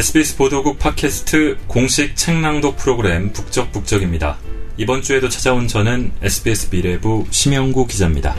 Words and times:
SBS 0.00 0.38
보도국 0.38 0.78
팟캐스트 0.78 1.58
공식 1.66 2.16
책낭독 2.16 2.78
프로그램 2.78 3.34
북적북적입니다. 3.34 4.38
이번 4.78 5.02
주에도 5.02 5.28
찾아온 5.28 5.68
저는 5.68 6.12
SBS 6.22 6.70
미래부 6.70 7.26
심영구 7.30 7.86
기자입니다. 7.86 8.34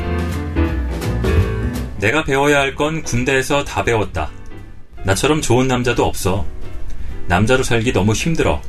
내가 2.00 2.24
배워야 2.24 2.62
할 2.62 2.74
건 2.74 3.04
군대에서 3.04 3.64
다 3.64 3.84
배웠다. 3.84 4.32
나처럼 5.04 5.44
좋은 5.44 5.68
남자도 5.68 6.04
없어. 6.04 6.48
남자로 7.28 7.62
살기 7.62 7.94
너무 7.94 8.14
힘들어. 8.14 8.60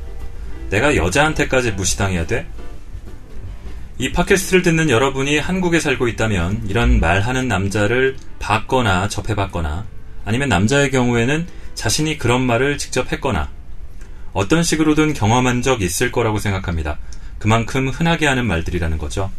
내가 0.69 0.95
여자한테까지 0.95 1.71
무시당해야 1.71 2.27
돼? 2.27 2.47
이 3.97 4.13
팟캐스트를 4.13 4.61
듣는 4.61 4.91
여러분이 4.91 5.39
한국에 5.39 5.81
살고 5.81 6.09
있다면 6.09 6.65
이런 6.69 7.01
말하는 7.01 7.49
남자를 7.49 8.19
봤거나 8.39 9.09
접해봤거나 9.09 9.87
아니면 10.27 10.51
남자의 10.51 10.91
경우에는 10.91 11.62
자신이 11.75 12.19
그런 12.19 12.43
말을 12.43 12.79
직접 12.79 13.13
했거나 13.13 13.51
어떤 14.33 14.63
식으로든 14.63 15.13
경험한 15.15 15.63
적 15.63 15.83
있을 15.83 16.11
거라고 16.11 16.39
생각합니다. 16.39 16.99
그만큼 17.39 17.89
흔하게 17.89 18.27
하는 18.27 18.47
말들이라는 18.47 18.99
거죠. 18.99 19.31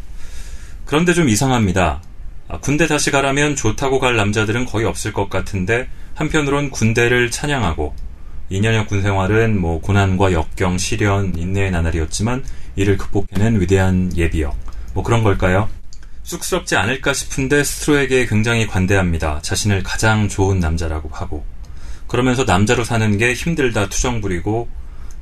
그런데 0.84 1.14
좀 1.14 1.28
이상합니다. 1.28 2.02
아, 2.48 2.58
군대 2.58 2.86
다시 2.86 3.10
가라면 3.10 3.56
좋다고 3.56 3.98
갈 3.98 4.16
남자들은 4.16 4.66
거의 4.66 4.84
없을 4.84 5.12
것 5.12 5.30
같은데 5.30 5.88
한편으론 6.14 6.70
군대를 6.70 7.30
찬양하고 7.30 7.94
2년여 8.50 8.86
군 8.86 9.02
생활은 9.02 9.58
뭐 9.58 9.80
고난과 9.80 10.32
역경, 10.32 10.78
시련, 10.78 11.36
인내의 11.36 11.70
나날이었지만 11.70 12.44
이를 12.76 12.98
극복해낸 12.98 13.60
위대한 13.60 14.14
예비역. 14.16 14.56
뭐 14.92 15.02
그런 15.02 15.22
걸까요? 15.22 15.68
쑥스럽지 16.22 16.76
않을까 16.76 17.12
싶은데 17.12 17.64
스스로에게 17.64 18.26
굉장히 18.26 18.66
관대합니다. 18.66 19.40
자신을 19.42 19.82
가장 19.82 20.28
좋은 20.28 20.60
남자라고 20.60 21.08
하고. 21.12 21.44
그러면서 22.14 22.44
남자로 22.44 22.84
사는 22.84 23.18
게 23.18 23.34
힘들다 23.34 23.88
투정 23.88 24.20
부리고 24.20 24.68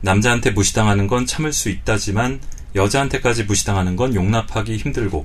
남자한테 0.03 0.51
무시당하는 0.51 1.07
건 1.07 1.25
참을 1.25 1.51
수 1.51 1.71
있다지만 1.71 2.39
여자한테까지 2.75 3.45
무시당하는 3.45 3.97
건 3.97 4.15
용납하기 4.15 4.77
힘들고 4.77 5.25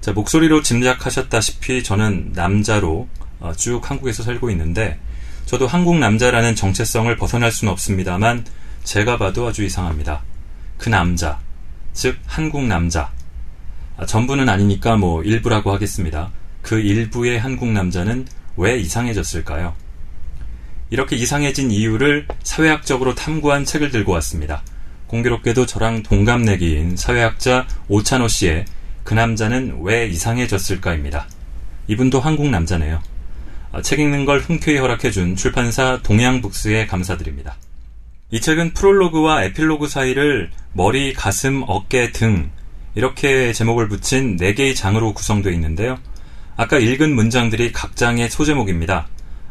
자 0.00 0.12
목소리로 0.12 0.62
짐작하셨다시피 0.62 1.82
저는 1.82 2.34
남자로 2.34 3.08
어, 3.40 3.52
쭉 3.56 3.90
한국에서 3.90 4.22
살고 4.22 4.48
있는데 4.50 5.00
저도 5.44 5.66
한국 5.66 5.98
남자라는 5.98 6.54
정체성을 6.54 7.16
벗어날 7.16 7.50
수는 7.50 7.72
없습니다만 7.72 8.44
제가 8.84 9.18
봐도 9.18 9.48
아주 9.48 9.64
이상합니다. 9.64 10.22
그 10.78 10.88
남자, 10.88 11.40
즉 11.94 12.16
한국 12.26 12.62
남자. 12.62 13.10
아, 13.96 14.06
전부는 14.06 14.48
아니니까 14.48 14.94
뭐 14.94 15.24
일부라고 15.24 15.72
하겠습니다. 15.72 16.30
그 16.62 16.78
일부의 16.78 17.40
한국 17.40 17.72
남자는 17.72 18.28
왜 18.56 18.78
이상해졌을까요? 18.78 19.74
이렇게 20.94 21.16
이상해진 21.16 21.72
이유를 21.72 22.28
사회학적으로 22.44 23.16
탐구한 23.16 23.64
책을 23.64 23.90
들고 23.90 24.12
왔습니다. 24.12 24.62
공교롭게도 25.08 25.66
저랑 25.66 26.04
동갑내기인 26.04 26.96
사회학자 26.96 27.66
오찬호 27.88 28.28
씨의 28.28 28.64
그 29.02 29.12
남자는 29.12 29.80
왜 29.82 30.06
이상해졌을까입니다. 30.06 31.26
이분도 31.88 32.20
한국 32.20 32.48
남자네요. 32.48 33.02
아, 33.72 33.82
책 33.82 33.98
읽는 33.98 34.24
걸 34.24 34.38
흔쾌히 34.38 34.78
허락해준 34.78 35.34
출판사 35.34 35.98
동양북스에 36.04 36.86
감사드립니다. 36.86 37.56
이 38.30 38.40
책은 38.40 38.74
프롤로그와 38.74 39.42
에필로그 39.46 39.88
사이를 39.88 40.52
머리, 40.74 41.12
가슴, 41.12 41.64
어깨, 41.66 42.12
등 42.12 42.52
이렇게 42.94 43.52
제목을 43.52 43.88
붙인 43.88 44.36
4개의 44.36 44.76
장으로 44.76 45.12
구성되어 45.12 45.52
있는데요. 45.54 45.98
아까 46.56 46.78
읽은 46.78 47.16
문장들이 47.16 47.72
각 47.72 47.96
장의 47.96 48.30
소제목입니다. 48.30 49.08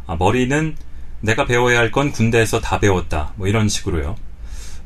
아, 0.07 0.15
머리는 0.15 0.77
내가 1.23 1.45
배워야 1.45 1.79
할 1.79 1.89
건 1.89 2.11
군대에서 2.11 2.59
다 2.59 2.79
배웠다. 2.79 3.31
뭐 3.37 3.47
이런 3.47 3.69
식으로요. 3.69 4.15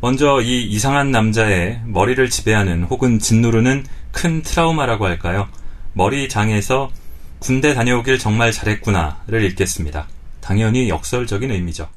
먼저 0.02 0.40
이 0.42 0.64
이상한 0.64 1.10
남자의 1.10 1.82
머리를 1.86 2.30
지배하는 2.30 2.84
혹은 2.84 3.18
짓누르는 3.18 3.86
큰 4.12 4.44
트라우마라고 4.44 5.06
할까요? 5.08 5.50
머리 5.94 6.30
장에서 6.30 6.92
군대 7.40 7.74
다녀오길 7.74 8.20
정말 8.20 8.52
잘했구나를 8.52 9.44
읽겠습니다. 9.46 10.08
당연히 10.40 10.90
역설적인 10.90 11.50
의미죠. 11.52 11.90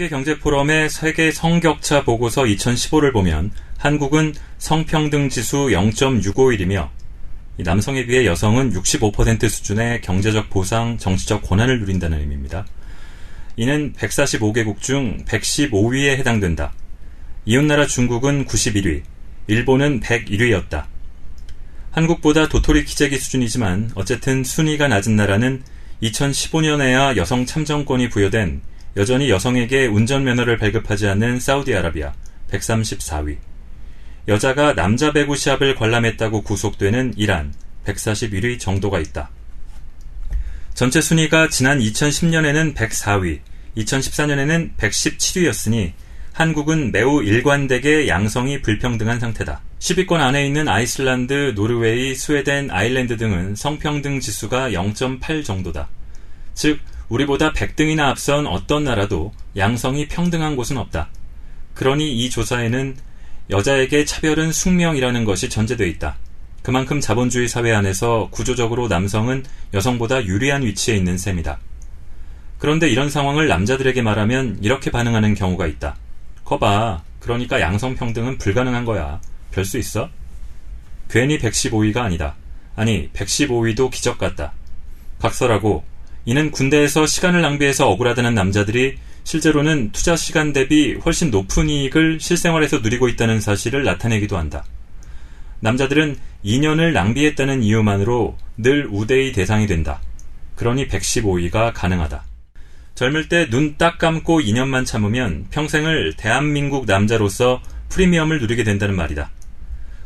세계경제포럼의 0.00 0.88
세계 0.88 1.30
성격차 1.30 2.04
보고서 2.04 2.44
2015를 2.44 3.12
보면 3.12 3.50
한국은 3.76 4.34
성평등 4.56 5.28
지수 5.28 5.68
0.651이며 5.68 6.88
남성에 7.58 8.06
비해 8.06 8.24
여성은 8.24 8.72
65% 8.72 9.48
수준의 9.48 10.00
경제적 10.00 10.48
보상, 10.48 10.96
정치적 10.96 11.42
권한을 11.42 11.80
누린다는 11.80 12.18
의미입니다. 12.18 12.64
이는 13.56 13.92
145개국 13.92 14.80
중 14.80 15.22
115위에 15.26 16.16
해당된다. 16.16 16.72
이웃나라 17.44 17.86
중국은 17.86 18.46
91위, 18.46 19.02
일본은 19.48 20.00
101위였다. 20.00 20.84
한국보다 21.90 22.48
도토리 22.48 22.84
키재기 22.84 23.18
수준이지만 23.18 23.90
어쨌든 23.96 24.44
순위가 24.44 24.88
낮은 24.88 25.16
나라는 25.16 25.62
2015년에야 26.02 27.16
여성 27.16 27.44
참정권이 27.44 28.08
부여된 28.08 28.62
여전히 28.96 29.30
여성에게 29.30 29.86
운전면허를 29.86 30.58
발급하지 30.58 31.06
않는 31.08 31.40
사우디아라비아 31.40 32.12
134위. 32.50 33.38
여자가 34.28 34.74
남자 34.74 35.12
배구 35.12 35.36
시합을 35.36 35.74
관람했다고 35.74 36.42
구속되는 36.42 37.14
이란 37.16 37.54
141위 37.84 38.58
정도가 38.58 38.98
있다. 39.00 39.30
전체 40.74 41.00
순위가 41.00 41.48
지난 41.48 41.78
2010년에는 41.78 42.74
104위, 42.74 43.40
2014년에는 43.76 44.76
117위였으니 44.76 45.92
한국은 46.32 46.92
매우 46.92 47.22
일관되게 47.22 48.08
양성이 48.08 48.62
불평등한 48.62 49.20
상태다. 49.20 49.60
10위권 49.78 50.20
안에 50.20 50.46
있는 50.46 50.68
아이슬란드, 50.68 51.52
노르웨이, 51.54 52.14
스웨덴, 52.14 52.70
아일랜드 52.70 53.16
등은 53.16 53.56
성평등 53.56 54.20
지수가 54.20 54.70
0.8 54.70 55.44
정도다. 55.44 55.88
즉, 56.54 56.80
우리보다 57.10 57.52
100등이나 57.52 58.08
앞선 58.08 58.46
어떤 58.46 58.84
나라도 58.84 59.32
양성이 59.56 60.08
평등한 60.08 60.56
곳은 60.56 60.78
없다. 60.78 61.10
그러니 61.74 62.12
이 62.16 62.30
조사에는 62.30 62.96
여자에게 63.50 64.04
차별은 64.04 64.52
숙명이라는 64.52 65.24
것이 65.24 65.48
전제되어 65.48 65.86
있다. 65.86 66.16
그만큼 66.62 67.00
자본주의 67.00 67.48
사회 67.48 67.72
안에서 67.72 68.28
구조적으로 68.30 68.86
남성은 68.86 69.44
여성보다 69.74 70.24
유리한 70.26 70.62
위치에 70.62 70.94
있는 70.96 71.18
셈이다. 71.18 71.58
그런데 72.58 72.88
이런 72.88 73.10
상황을 73.10 73.48
남자들에게 73.48 74.02
말하면 74.02 74.58
이렇게 74.62 74.90
반응하는 74.90 75.34
경우가 75.34 75.66
있다. 75.66 75.96
거봐. 76.44 77.02
그러니까 77.18 77.60
양성평등은 77.60 78.38
불가능한 78.38 78.84
거야. 78.84 79.20
별 79.50 79.64
수 79.64 79.78
있어? 79.78 80.08
괜히 81.08 81.38
115위가 81.38 81.98
아니다. 81.98 82.36
아니, 82.76 83.10
115위도 83.10 83.90
기적 83.90 84.18
같다. 84.18 84.52
각설하고 85.18 85.84
이는 86.24 86.50
군대에서 86.50 87.06
시간을 87.06 87.42
낭비해서 87.42 87.88
억울하다는 87.88 88.34
남자들이 88.34 88.96
실제로는 89.24 89.92
투자 89.92 90.16
시간 90.16 90.52
대비 90.52 90.94
훨씬 91.04 91.30
높은 91.30 91.68
이익을 91.68 92.20
실생활에서 92.20 92.78
누리고 92.78 93.08
있다는 93.08 93.40
사실을 93.40 93.84
나타내기도 93.84 94.36
한다. 94.36 94.64
남자들은 95.60 96.16
2년을 96.44 96.92
낭비했다는 96.92 97.62
이유만으로 97.62 98.36
늘 98.56 98.88
우대의 98.90 99.32
대상이 99.32 99.66
된다. 99.66 100.00
그러니 100.56 100.88
115위가 100.88 101.72
가능하다. 101.74 102.24
젊을 102.94 103.28
때 103.28 103.48
눈 103.48 103.76
딱 103.78 103.98
감고 103.98 104.40
2년만 104.40 104.84
참으면 104.84 105.46
평생을 105.50 106.14
대한민국 106.16 106.86
남자로서 106.86 107.62
프리미엄을 107.88 108.40
누리게 108.40 108.64
된다는 108.64 108.94
말이다. 108.94 109.30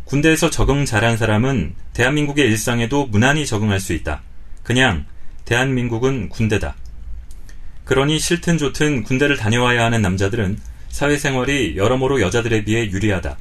군대에서 0.05 0.51
적응 0.51 0.85
잘한 0.85 1.17
사람은 1.17 1.75
대한민국의 1.93 2.47
일상에도 2.47 3.07
무난히 3.07 3.47
적응할 3.47 3.81
수 3.81 3.93
있다. 3.95 4.23
그냥 4.63 5.07
대한민국은 5.45 6.29
군대다. 6.29 6.75
그러니 7.85 8.19
싫든 8.19 8.59
좋든 8.59 9.03
군대를 9.03 9.37
다녀와야 9.37 9.85
하는 9.85 10.01
남자들은 10.01 10.59
사회생활이 10.89 11.77
여러모로 11.77 12.21
여자들에 12.21 12.65
비해 12.65 12.91
유리하다. 12.91 13.37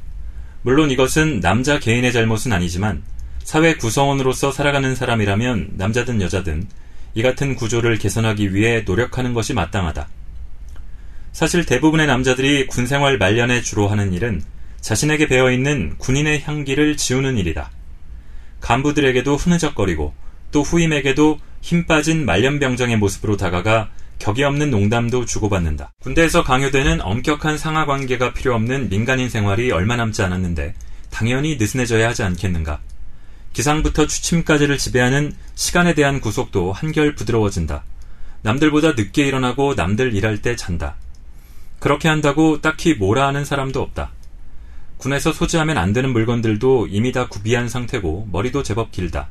물론 0.63 0.91
이것은 0.91 1.39
남자 1.39 1.79
개인의 1.79 2.11
잘못은 2.11 2.51
아니지만 2.51 3.03
사회 3.43 3.75
구성원으로서 3.75 4.51
살아가는 4.51 4.95
사람이라면 4.95 5.73
남자든 5.75 6.21
여자든 6.21 6.67
이 7.15 7.21
같은 7.21 7.55
구조를 7.55 7.97
개선하기 7.97 8.55
위해 8.55 8.81
노력하는 8.85 9.33
것이 9.33 9.53
마땅하다. 9.53 10.07
사실 11.31 11.65
대부분의 11.65 12.07
남자들이 12.07 12.67
군생활 12.67 13.17
말년에 13.17 13.61
주로 13.61 13.87
하는 13.87 14.13
일은 14.13 14.41
자신에게 14.81 15.27
배어있는 15.27 15.97
군인의 15.97 16.41
향기를 16.43 16.97
지우는 16.97 17.37
일이다. 17.37 17.71
간부들에게도 18.61 19.35
흐느적거리고 19.35 20.13
또 20.51 20.61
후임에게도 20.61 21.39
힘 21.63 21.85
빠진 21.85 22.25
말년병정의 22.25 22.97
모습으로 22.97 23.37
다가가 23.37 23.89
격이 24.19 24.43
없는 24.43 24.69
농담도 24.69 25.23
주고받는다. 25.23 25.93
군대에서 26.01 26.43
강요되는 26.43 26.99
엄격한 27.01 27.57
상하 27.57 27.85
관계가 27.85 28.33
필요 28.33 28.53
없는 28.53 28.89
민간인 28.89 29.29
생활이 29.29 29.71
얼마 29.71 29.95
남지 29.95 30.21
않았는데 30.23 30.75
당연히 31.09 31.55
느슨해져야 31.55 32.09
하지 32.09 32.21
않겠는가. 32.23 32.81
기상부터 33.53 34.07
취침까지를 34.07 34.77
지배하는 34.77 35.33
시간에 35.55 35.93
대한 35.93 36.19
구속도 36.19 36.73
한결 36.73 37.15
부드러워진다. 37.15 37.85
남들보다 38.41 38.91
늦게 38.91 39.25
일어나고 39.25 39.75
남들 39.75 40.13
일할 40.13 40.41
때 40.41 40.57
잔다. 40.57 40.95
그렇게 41.79 42.09
한다고 42.09 42.59
딱히 42.59 42.93
뭐라 42.93 43.25
하는 43.27 43.45
사람도 43.45 43.81
없다. 43.81 44.11
군에서 44.97 45.31
소지하면 45.31 45.77
안 45.77 45.93
되는 45.93 46.11
물건들도 46.11 46.87
이미 46.87 47.13
다 47.13 47.29
구비한 47.29 47.69
상태고 47.69 48.27
머리도 48.33 48.63
제법 48.63 48.91
길다. 48.91 49.29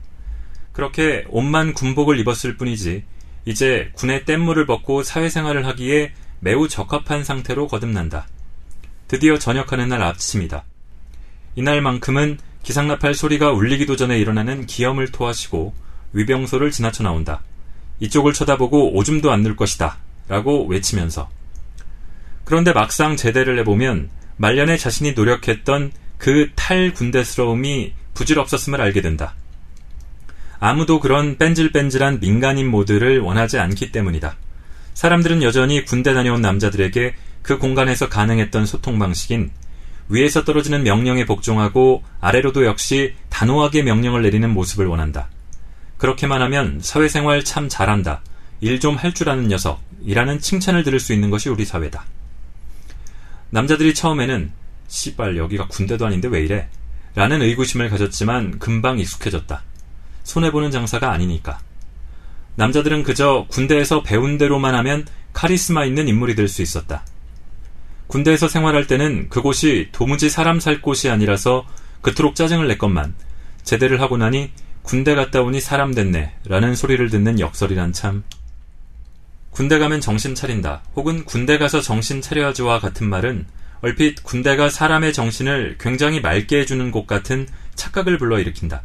그렇게 0.72 1.24
옷만 1.28 1.74
군복을 1.74 2.19
입었을 2.20 2.56
뿐이지 2.56 3.04
이제 3.44 3.90
군의 3.94 4.24
뗏물을 4.24 4.66
벗고 4.66 5.02
사회생활을 5.02 5.66
하기에 5.66 6.12
매우 6.40 6.69
적합한 6.69 7.24
상태로 7.24 7.69
거듭난다. 7.69 8.26
드디어 9.08 9.38
전역하는 9.38 9.88
날 9.88 10.02
아침이다. 10.02 10.64
이날만큼은 11.56 12.38
기상나팔 12.62 13.14
소리가 13.14 13.50
울리기도 13.50 13.96
전에 13.96 14.19
일어나는 14.19 14.66
기염을 14.66 15.12
토하시고 15.12 15.74
위병소를 16.12 16.70
지나쳐 16.70 17.02
나온다. 17.02 17.42
이쪽을 18.00 18.32
쳐다보고 18.32 18.96
오줌도 18.96 19.30
안 19.30 19.42
넣을 19.42 19.56
것이다. 19.56 19.98
라고 20.28 20.66
외치면서. 20.66 21.28
그런데 22.44 22.72
막상 22.72 23.16
제대를 23.16 23.58
해보면 23.60 24.10
말년에 24.36 24.76
자신이 24.76 25.12
노력했던 25.12 25.92
그 26.19 26.50
탈군대스러움이 26.54 27.92
부질없었음을 28.14 28.80
알게 28.80 29.02
된다. 29.02 29.34
아무도 30.64 31.00
그런 31.00 31.38
뺀질뺀질한 31.38 32.20
민간인 32.20 32.69
모드를 32.69 33.19
원하지 33.19 33.59
않기 33.59 33.91
때문이다. 33.91 34.37
사람들은 34.94 35.43
여전히 35.43 35.85
군대 35.85 36.14
다녀온 36.14 36.41
남자들에게 36.41 37.17
그 37.43 37.59
공간에서 37.59 38.09
가능했던 38.09 38.67
소통 38.67 39.00
방식인 39.00 39.50
위에서 40.09 40.44
떨어지는 40.44 40.85
명령에 40.85 41.25
복종하고 41.26 42.05
아래로도 42.20 42.64
역시 42.64 43.17
단호하게 43.29 43.82
명령을 43.82 44.23
내리는 44.23 44.49
모습을 44.50 44.87
원한다. 44.87 45.31
그렇게만 45.97 46.41
하면 46.43 46.79
사회생활 46.81 47.43
참 47.43 47.69
잘한다. 47.69 48.23
일 48.61 48.79
좀 48.79 48.94
할 48.97 49.15
줄 49.15 49.31
아는 49.31 49.49
녀석이라는 49.49 50.38
칭찬을 50.38 50.85
들을 50.85 51.00
수 51.00 51.12
있는 51.12 51.31
것이 51.31 51.49
우리 51.49 51.65
사회다. 51.65 52.05
남자들이 53.50 53.94
처음에는 53.94 54.53
씨발 54.87 55.37
여기가 55.37 55.67
군대도 55.67 56.06
아닌데 56.06 56.29
왜 56.29 56.44
이래? 56.44 56.69
라는 57.17 57.43
의구심을 57.43 57.91
가졌지만 57.91 58.61
금방 58.61 59.00
익숙해졌다. 59.00 59.65
손해보는 60.24 60.70
장사가 60.70 61.10
아니니까. 61.12 61.58
남자들은 62.56 63.02
그저 63.02 63.46
군대에서 63.48 64.02
배운 64.02 64.38
대로만 64.38 64.74
하면 64.74 65.06
카리스마 65.32 65.84
있는 65.84 66.08
인물이 66.08 66.34
될 66.34 66.48
수 66.48 66.62
있었다. 66.62 67.04
군대에서 68.08 68.46
생활할 68.48 68.86
때는 68.86 69.30
그곳이 69.30 69.88
도무지 69.92 70.28
사람 70.28 70.60
살 70.60 70.82
곳이 70.82 71.08
아니라서 71.08 71.66
그토록 72.02 72.34
짜증을 72.34 72.69
냈건만 72.69 73.14
제대를 73.62 74.00
하고 74.02 74.19
나니 74.19 74.50
군대 74.82 75.14
갔다 75.14 75.40
오니 75.40 75.60
사람 75.60 75.94
됐네 75.94 76.34
라는 76.44 76.74
소리를 76.74 77.08
듣는 77.08 77.40
역설이란 77.40 77.92
참. 77.92 78.22
군대 79.50 79.78
가면 79.78 80.00
정신 80.00 80.34
차린다 80.34 80.82
혹은 80.96 81.24
군대 81.24 81.56
가서 81.58 81.80
정신 81.80 82.20
차려야지와 82.20 82.80
같은 82.80 83.08
말은 83.08 83.46
얼핏 83.80 84.22
군대가 84.22 84.69
사람의 84.69 85.12
정신을 85.12 85.76
굉장히 85.80 86.20
맑게 86.20 86.60
해주는 86.60 86.90
곳 86.90 87.06
같은 87.06 87.48
착각을 87.74 88.19
불러일으킨다. 88.19 88.82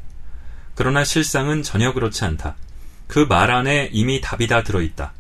그러나 0.77 1.03
실상은 1.03 1.63
전혀 1.63 1.91
그렇지 1.91 2.23
않다. 2.23 2.55
그 3.07 3.25
말 3.25 3.49
안에 3.49 3.89
이미 3.91 4.21
답이 4.21 4.45
다 4.47 4.61
들어있다. 4.61 5.11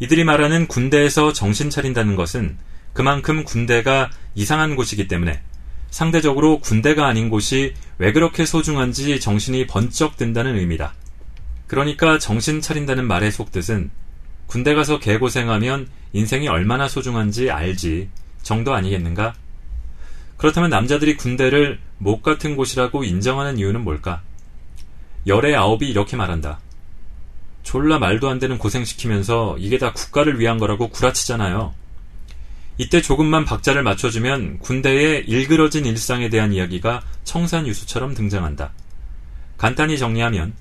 이들이 0.00 0.24
말하는 0.24 0.68
군대에서 0.68 1.32
정신 1.32 1.70
차린다는 1.70 2.16
것은 2.16 2.58
그만큼 2.92 3.44
군대가 3.44 4.10
이상한 4.34 4.76
곳이기 4.76 5.08
때문에 5.08 5.40
상대적으로 5.90 6.58
군대가 6.58 7.06
아닌 7.06 7.30
곳이 7.30 7.72
왜 7.96 8.12
그렇게 8.12 8.44
소중한지 8.44 9.20
정신이 9.20 9.66
번쩍 9.68 10.18
든다는 10.18 10.58
의미다. 10.58 10.92
그러니까 11.66 12.18
정신 12.18 12.60
차린다는 12.60 13.06
말의 13.06 13.32
속뜻은 13.32 13.90
군대 14.46 14.74
가서 14.74 14.98
개고생하면 14.98 15.88
인생이 16.12 16.46
얼마나 16.48 16.88
소중한지 16.88 17.50
알지 17.50 18.10
정도 18.42 18.74
아니겠는가? 18.74 19.32
그렇다면 20.36 20.68
남자들이 20.68 21.16
군대를 21.16 21.78
목 21.96 22.22
같은 22.22 22.54
곳이라고 22.54 23.04
인정하는 23.04 23.58
이유는 23.58 23.82
뭘까? 23.82 24.20
열의 25.26 25.56
아홉이 25.56 25.88
이렇게 25.88 26.16
말한다. 26.16 26.60
졸라 27.62 27.98
말도 27.98 28.28
안 28.28 28.38
되는 28.38 28.58
고생시키면서 28.58 29.56
이게 29.58 29.78
다 29.78 29.92
국가를 29.92 30.38
위한 30.38 30.58
거라고 30.58 30.88
구라치잖아요. 30.88 31.74
이때 32.76 33.00
조금만 33.00 33.44
박자를 33.44 33.82
맞춰주면 33.82 34.58
군대의 34.58 35.24
일그러진 35.26 35.86
일상에 35.86 36.28
대한 36.28 36.52
이야기가 36.52 37.02
청산유수처럼 37.24 38.14
등장한다. 38.14 38.72
간단히 39.56 39.96
정리하면 39.96 40.54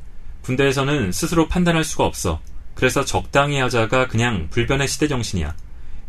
군대에서는 0.44 1.12
스스로 1.12 1.48
판단할 1.48 1.83
수가 1.83 2.06
없어. 2.06 2.39
그래서 2.75 3.04
적당히 3.04 3.59
하자가 3.59 4.07
그냥 4.07 4.48
불변의 4.50 4.88
시대 4.88 5.07
정신이야. 5.07 5.56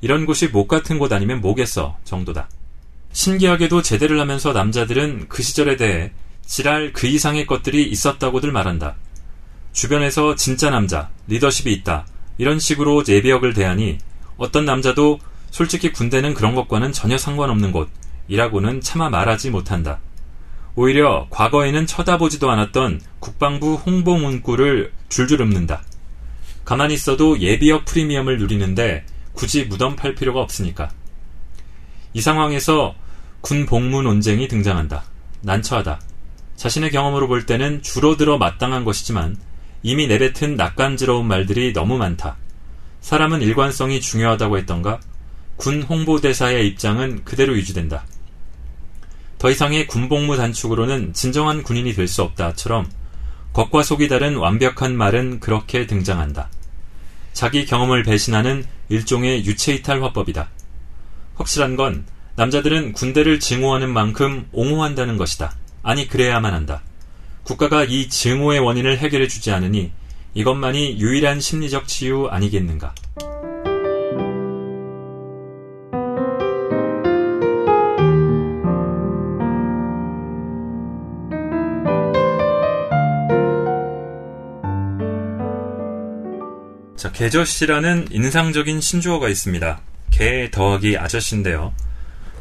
이런 0.01 0.27
곳이 0.27 0.49
목 0.49 0.69
같은 0.69 0.99
곳 0.99 1.13
아니면 1.13 1.41
뭐겠어 1.41 1.97
정도다. 2.05 2.49
신기하게도 3.13 3.83
제대를 3.83 4.21
하면서 4.21 4.53
남자들은 4.53 5.27
그 5.29 5.43
시절에 5.43 5.77
대해 5.77 6.13
지랄 6.47 6.93
그 6.93 7.07
이상의 7.07 7.47
것들이 7.47 7.85
있었다고들 7.85 8.53
말한다. 8.53 8.97
주변에서 9.73 10.35
진짜 10.37 10.71
남자, 10.71 11.11
리더십이 11.27 11.73
있다. 11.73 12.07
이런 12.39 12.59
식으로 12.59 13.03
예비역을 13.07 13.55
대하니 13.55 13.99
어떤 14.37 14.65
남자도 14.65 15.19
솔직히 15.51 15.93
군대는 15.93 16.35
그런 16.35 16.55
것과는 16.55 16.93
전혀 16.93 17.17
상관없는 17.17 17.73
곳이라고는 17.73 18.81
차마 18.81 19.09
말하지 19.09 19.51
못한다. 19.51 20.01
오히려 20.77 21.29
과거에는 21.31 21.87
쳐다보지도 21.87 22.51
않았던 22.51 23.01
국방부 23.21 23.75
홍보 23.75 24.17
문구를 24.17 24.93
줄줄 25.09 25.41
읊는다. 25.41 25.83
가만히 26.65 26.95
있어도 26.95 27.39
예비역 27.39 27.85
프리미엄을 27.85 28.39
누리는데 28.39 29.05
굳이 29.33 29.65
무덤 29.65 29.95
팔 29.95 30.15
필요가 30.15 30.41
없으니까. 30.41 30.91
이 32.13 32.21
상황에서 32.21 32.95
군 33.41 33.67
복무 33.67 34.03
논쟁이 34.03 34.49
등장한다. 34.49 35.05
난처하다. 35.43 36.01
자신의 36.57 36.91
경험으로 36.91 37.29
볼 37.29 37.47
때는 37.47 37.83
줄어들어 37.83 38.39
마땅한 38.39 38.85
것이지만 38.85 39.37
이미 39.83 40.07
내뱉은 40.07 40.57
낯간지러운 40.57 41.27
말들이 41.27 41.73
너무 41.73 41.99
많다. 41.99 42.37
사람은 43.01 43.43
일관성이 43.43 44.01
중요하다고 44.01 44.59
했던가? 44.59 45.01
군 45.57 45.83
홍보대사의 45.83 46.67
입장은 46.69 47.25
그대로 47.25 47.55
유지된다. 47.57 48.05
더 49.39 49.51
이상의 49.51 49.87
군복무 49.87 50.37
단축으로는 50.37 51.13
진정한 51.13 51.63
군인이 51.63 51.93
될 51.93 52.09
수 52.09 52.23
없다처럼 52.23 52.91
겉과 53.53 53.83
속이 53.83 54.09
다른 54.09 54.37
완벽한 54.37 54.97
말은 54.97 55.41
그렇게 55.41 55.87
등장한다. 55.87 56.49
자기 57.35 57.67
경험을 57.67 58.05
배신하는 58.05 58.65
일종의 58.89 59.45
유체이탈 59.45 60.03
화법이다. 60.03 60.49
확실한 61.35 61.77
건 61.77 62.05
남자들은 62.37 62.93
군대를 62.93 63.39
증오하는 63.39 63.93
만큼 63.93 64.49
옹호한다는 64.53 65.17
것이다. 65.19 65.55
아니 65.85 66.09
그래야만 66.09 66.53
한다. 66.53 66.83
국가가 67.45 67.85
이 67.85 68.09
증오의 68.09 68.59
원인을 68.61 68.99
해결해 68.99 69.29
주지 69.29 69.53
않으니 69.53 69.93
이것만이 70.33 70.99
유일한 70.99 71.41
심리적 71.41 71.87
치유 71.87 72.27
아니겠는가. 72.27 72.95
자, 86.97 87.13
개저씨라는 87.13 88.09
인상적인 88.11 88.81
신조어가 88.81 89.29
있습니다. 89.29 89.81
개 90.11 90.51
더하기 90.51 90.97
아저씨인데요. 90.97 91.75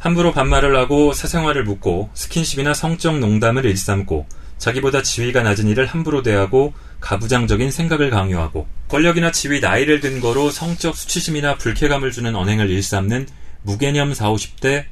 함부로 0.00 0.32
반말을 0.32 0.76
하고 0.76 1.12
사생활을 1.12 1.64
묻고 1.64 2.10
스킨십이나 2.14 2.74
성적 2.74 3.18
농담을 3.18 3.64
일삼고 3.64 4.26
자기보다 4.58 5.02
지위가 5.02 5.42
낮은 5.42 5.68
이를 5.68 5.86
함부로 5.86 6.22
대하고 6.22 6.74
가부장적인 7.00 7.70
생각을 7.70 8.10
강요하고 8.10 8.66
권력이나 8.88 9.32
지위 9.32 9.60
나이를 9.60 10.00
근거로 10.00 10.50
성적 10.50 10.96
수치심이나 10.96 11.56
불쾌감을 11.56 12.12
주는 12.12 12.34
언행을 12.34 12.70
일삼는 12.70 13.26
무개념 13.62 14.14
40, 14.14 14.56
50대 14.56 14.84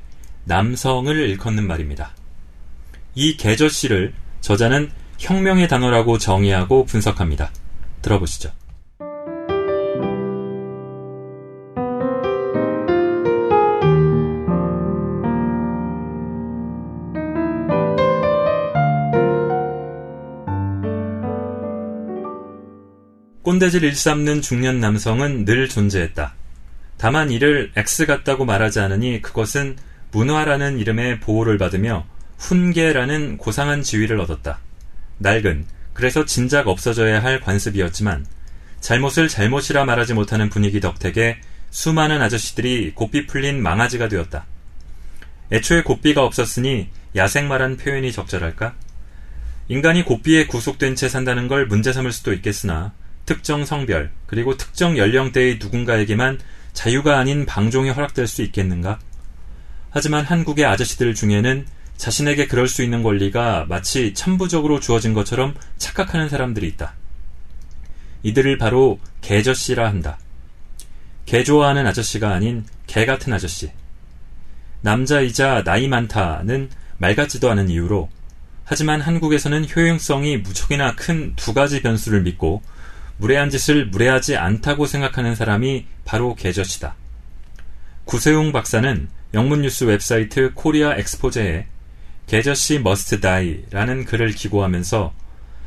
남성을 0.44 1.14
일컫는 1.14 1.66
말입니다. 1.66 2.14
이 3.14 3.37
계절씨를 3.37 4.12
저자는 4.40 4.90
혁명의 5.18 5.68
단어라고 5.68 6.18
정의하고 6.18 6.85
분석합니다. 6.87 7.52
들어보시죠. 8.00 8.50
꼰대질 23.52 23.85
일삼는 23.85 24.40
중년 24.40 24.80
남성은 24.80 25.44
늘 25.44 25.68
존재했다. 25.68 26.32
다만 26.97 27.30
이를 27.30 27.71
X 27.76 28.06
같다고 28.06 28.47
말하지 28.47 28.80
않으니 28.80 29.21
그것은 29.21 29.76
문화라는 30.11 30.78
이름의 30.78 31.21
보호를 31.21 31.59
받으며 31.59 32.06
훈계라는 32.38 33.37
고상한 33.37 33.82
지위를 33.82 34.18
얻었다. 34.21 34.59
낡은, 35.18 35.66
그래서 35.92 36.25
진작 36.25 36.66
없어져야 36.66 37.23
할 37.23 37.40
관습이었지만 37.40 38.25
잘못을 38.80 39.28
잘못이라 39.28 39.85
말하지 39.85 40.14
못하는 40.14 40.49
분위기 40.49 40.80
덕택에 40.80 41.38
수많은 41.68 42.23
아저씨들이 42.23 42.92
곱비 42.94 43.26
풀린 43.26 43.62
망아지가 43.62 44.09
되었다. 44.09 44.47
애초에 45.52 45.82
곱비가 45.82 46.25
없었으니 46.25 46.88
야생마란 47.14 47.76
표현이 47.76 48.12
적절할까? 48.12 48.75
인간이 49.68 50.06
곱비에 50.06 50.47
구속된 50.47 50.97
채 50.97 51.11
산다는 51.11 51.49
걸 51.49 51.66
문제 51.66 51.92
삼을 51.92 52.12
수도 52.12 52.32
있겠으나 52.32 52.94
특정 53.26 53.64
성별 53.64 54.11
그리고 54.26 54.57
특정 54.57 54.97
연령대의 54.99 55.59
누군가에게만 55.61 56.41
자유가 56.73 57.19
아닌 57.19 57.47
방종이 57.47 57.91
허락될 57.91 58.26
수 58.26 58.43
있겠는가? 58.43 58.99
하지만 59.91 60.25
한국의 60.25 60.64
아저씨들 60.64 61.14
중에는 61.14 61.67
자신에게 61.97 62.47
그럴 62.47 62.67
수 62.67 62.83
있는 62.83 63.02
권리가 63.02 63.67
마치 63.69 64.14
천부적으로 64.14 64.81
주어진 64.81 65.12
것처럼 65.12 65.55
착각하는 65.76 66.29
사람들이 66.29 66.67
있다. 66.69 66.95
이들을 68.23 68.59
바로 68.59 68.99
개저씨라 69.21 69.87
한다. 69.88 70.19
개 71.26 71.45
좋아하는 71.45 71.87
아저씨가 71.87 72.31
아닌 72.33 72.64
개 72.87 73.05
같은 73.07 73.33
아저씨. 73.33 73.71
남자이자 74.81 75.62
나이 75.62 75.87
많다는 75.87 76.71
말 76.99 77.14
같지도 77.14 77.50
않은 77.50 77.69
이유로 77.69 78.09
하지만 78.64 79.00
한국에서는 79.00 79.67
효용성이 79.75 80.38
무척이나 80.38 80.95
큰 80.97 81.35
두 81.37 81.52
가지 81.52 81.83
변수를 81.83 82.23
믿고 82.23 82.62
무례한 83.23 83.50
짓을 83.50 83.87
무례하지 83.87 84.37
않다고 84.37 84.87
생각하는 84.87 85.37
사람이 85.37 85.87
바로 86.05 86.35
개저씨다. 86.35 86.97
구세웅 88.05 88.50
박사는 88.50 89.09
영문뉴스 89.33 89.85
웹사이트 89.85 90.55
코리아 90.55 90.97
엑스포제에 90.97 91.67
개저씨 92.26 92.81
must 92.80 93.21
die라는 93.21 94.06
글을 94.07 94.33
기고하면서 94.33 95.12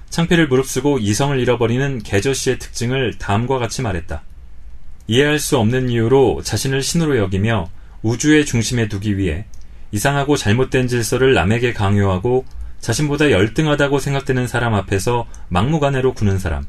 창피를 0.10 0.50
무릅쓰고 0.50 1.00
이성을 1.00 1.40
잃어버리는 1.40 2.04
개저씨의 2.04 2.60
특징을 2.60 3.18
다음과 3.20 3.58
같이 3.58 3.82
말했다. 3.82 4.24
이해할 5.08 5.40
수 5.40 5.58
없는 5.58 5.88
이유로 5.88 6.42
자신을 6.44 6.82
신으로 6.82 7.18
여기며 7.18 7.70
우주의 8.02 8.46
중심에 8.46 8.90
두기 8.90 9.18
위해 9.18 9.46
이상하고 9.94 10.36
잘못된 10.36 10.90
질서를 10.90 11.34
남에게 11.34 11.72
강요하고 11.72 12.44
자신보다 12.82 13.32
열등하다고 13.32 14.00
생각되는 14.00 14.46
사람 14.46 14.74
앞에서 14.74 15.26
막무가내로 15.48 16.16
구는 16.16 16.38
사람. 16.38 16.66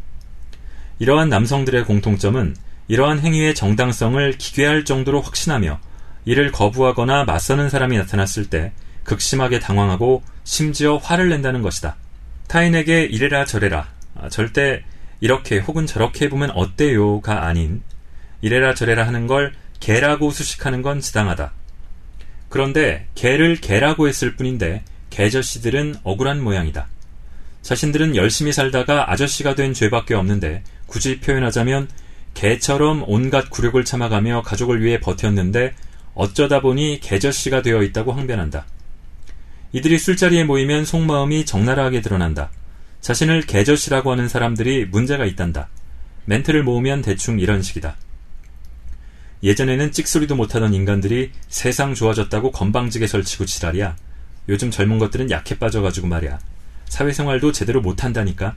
이러한 0.98 1.28
남성들의 1.28 1.84
공통점은 1.84 2.56
이러한 2.88 3.20
행위의 3.20 3.54
정당성을 3.54 4.32
기괴할 4.38 4.84
정도로 4.84 5.20
확신하며 5.20 5.78
이를 6.24 6.52
거부하거나 6.52 7.24
맞서는 7.24 7.68
사람이 7.68 7.96
나타났을 7.98 8.48
때 8.48 8.72
극심하게 9.04 9.60
당황하고 9.60 10.22
심지어 10.44 10.96
화를 10.96 11.28
낸다는 11.28 11.62
것이다. 11.62 11.96
타인에게 12.48 13.04
이래라 13.04 13.44
저래라 13.44 13.88
아, 14.14 14.28
절대 14.28 14.82
이렇게 15.20 15.58
혹은 15.58 15.86
저렇게 15.86 16.26
해보면 16.26 16.50
어때요가 16.52 17.46
아닌 17.46 17.82
이래라 18.40 18.74
저래라 18.74 19.06
하는 19.06 19.26
걸 19.26 19.52
개라고 19.80 20.30
수식하는 20.30 20.82
건 20.82 21.00
지당하다. 21.00 21.52
그런데 22.48 23.06
개를 23.14 23.56
개라고 23.56 24.08
했을 24.08 24.36
뿐인데 24.36 24.82
개저씨들은 25.10 25.96
억울한 26.04 26.42
모양이다. 26.42 26.88
자신들은 27.62 28.14
열심히 28.16 28.52
살다가 28.52 29.10
아저씨가 29.10 29.54
된 29.54 29.74
죄밖에 29.74 30.14
없는데 30.14 30.62
굳이 30.86 31.20
표현하자면 31.20 31.88
개처럼 32.34 33.04
온갖 33.06 33.50
굴욕을 33.50 33.84
참아가며 33.84 34.42
가족을 34.42 34.82
위해 34.82 35.00
버텼는데 35.00 35.74
어쩌다 36.14 36.60
보니 36.60 37.00
개저씨가 37.00 37.62
되어 37.62 37.82
있다고 37.82 38.12
항변한다. 38.12 38.66
이들이 39.72 39.98
술자리에 39.98 40.44
모이면 40.44 40.84
속마음이 40.84 41.44
적나라하게 41.44 42.00
드러난다. 42.00 42.50
자신을 43.00 43.42
개저씨라고 43.42 44.10
하는 44.10 44.28
사람들이 44.28 44.86
문제가 44.86 45.24
있단다. 45.26 45.68
멘트를 46.24 46.62
모으면 46.62 47.02
대충 47.02 47.38
이런 47.38 47.62
식이다. 47.62 47.96
예전에는 49.42 49.92
찍소리도 49.92 50.34
못하던 50.34 50.74
인간들이 50.74 51.30
세상 51.48 51.94
좋아졌다고 51.94 52.52
건방지게 52.52 53.06
설치고 53.06 53.44
지랄이야. 53.44 53.96
요즘 54.48 54.70
젊은 54.70 54.98
것들은 54.98 55.30
약해 55.30 55.58
빠져가지고 55.58 56.06
말이야. 56.06 56.38
사회생활도 56.88 57.52
제대로 57.52 57.80
못한다니까. 57.80 58.56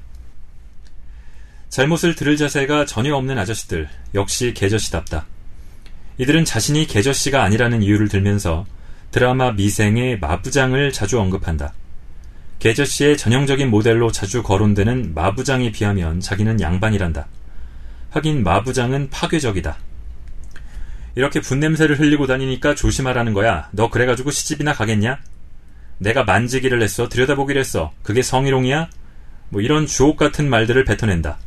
잘못을 1.69 2.15
들을 2.15 2.35
자세가 2.35 2.85
전혀 2.85 3.15
없는 3.15 3.37
아저씨들, 3.37 3.87
역시 4.15 4.53
개저씨답다. 4.55 5.27
이들은 6.17 6.43
자신이 6.43 6.87
개저씨가 6.87 7.43
아니라는 7.43 7.83
이유를 7.83 8.09
들면서 8.09 8.65
드라마 9.11 9.51
미생의 9.51 10.19
마부장을 10.19 10.91
자주 10.91 11.19
언급한다. 11.19 11.73
개저씨의 12.57 13.17
전형적인 13.17 13.69
모델로 13.69 14.11
자주 14.11 14.43
거론되는 14.43 15.13
마부장에 15.13 15.71
비하면 15.71 16.19
자기는 16.19 16.59
양반이란다. 16.59 17.27
하긴 18.09 18.43
마부장은 18.43 19.11
파괴적이다. 19.11 19.77
이렇게 21.15 21.39
분냄새를 21.39 21.99
흘리고 21.99 22.27
다니니까 22.27 22.75
조심하라는 22.75 23.33
거야. 23.33 23.69
너 23.71 23.89
그래가지고 23.89 24.31
시집이나 24.31 24.73
가겠냐? 24.73 25.19
내가 25.99 26.23
만지기를 26.23 26.81
했어. 26.81 27.07
들여다보기를 27.09 27.59
했어. 27.59 27.91
그게 28.03 28.21
성희롱이야? 28.21 28.89
뭐 29.49 29.61
이런 29.61 29.85
주옥 29.85 30.17
같은 30.17 30.49
말들을 30.49 30.83
뱉어낸다. 30.83 31.37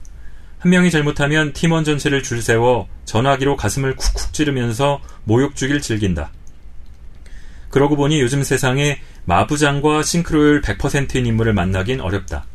한 0.62 0.71
명이 0.71 0.92
잘못하면 0.92 1.52
팀원 1.52 1.83
전체를 1.83 2.23
줄 2.23 2.40
세워 2.40 2.87
전화기로 3.04 3.57
가슴을 3.57 3.97
쿡쿡 3.97 4.33
찌르면서 4.33 5.00
모욕주기를 5.25 5.81
즐긴다. 5.81 6.31
그러고 7.69 7.97
보니 7.97 8.21
요즘 8.21 8.45
세상에 8.45 9.00
마부장과 9.25 10.04
싱크로율 10.04 10.61
100%인 10.61 11.26
인물을 11.26 11.52
만나긴 11.52 12.00
어렵다. 12.00 12.47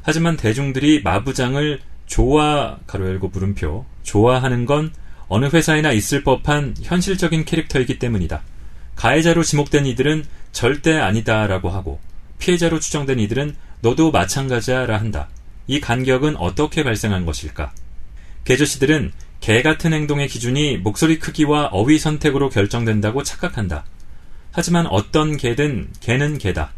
하지만 0.00 0.38
대중들이 0.38 1.02
마부장을 1.02 1.80
좋아, 2.06 2.78
가로 2.86 3.06
열고 3.06 3.28
물음표, 3.28 3.84
좋아하는 4.02 4.64
건 4.64 4.90
어느 5.28 5.44
회사에나 5.44 5.92
있을 5.92 6.24
법한 6.24 6.76
현실적인 6.82 7.44
캐릭터이기 7.44 7.98
때문이다. 7.98 8.40
가해자로 8.96 9.42
지목된 9.42 9.84
이들은 9.84 10.24
절대 10.52 10.96
아니다라고 10.96 11.68
하고 11.68 12.00
피해자로 12.38 12.80
추정된 12.80 13.18
이들은 13.18 13.56
너도 13.82 14.10
마찬가지야라 14.10 14.98
한다. 14.98 15.28
이 15.66 15.80
간격은 15.80 16.36
어떻게 16.36 16.82
발생한 16.82 17.24
것일까? 17.24 17.72
개저씨들은 18.44 19.12
개 19.40 19.62
같은 19.62 19.92
행동의 19.92 20.28
기준이 20.28 20.78
목소리 20.78 21.18
크기와 21.18 21.66
어휘 21.66 21.98
선택으로 21.98 22.48
결정된다고 22.48 23.22
착각한다. 23.22 23.84
하지만 24.52 24.86
어떤 24.86 25.36
개든 25.36 25.88
개는 26.00 26.38
개다. 26.38 26.72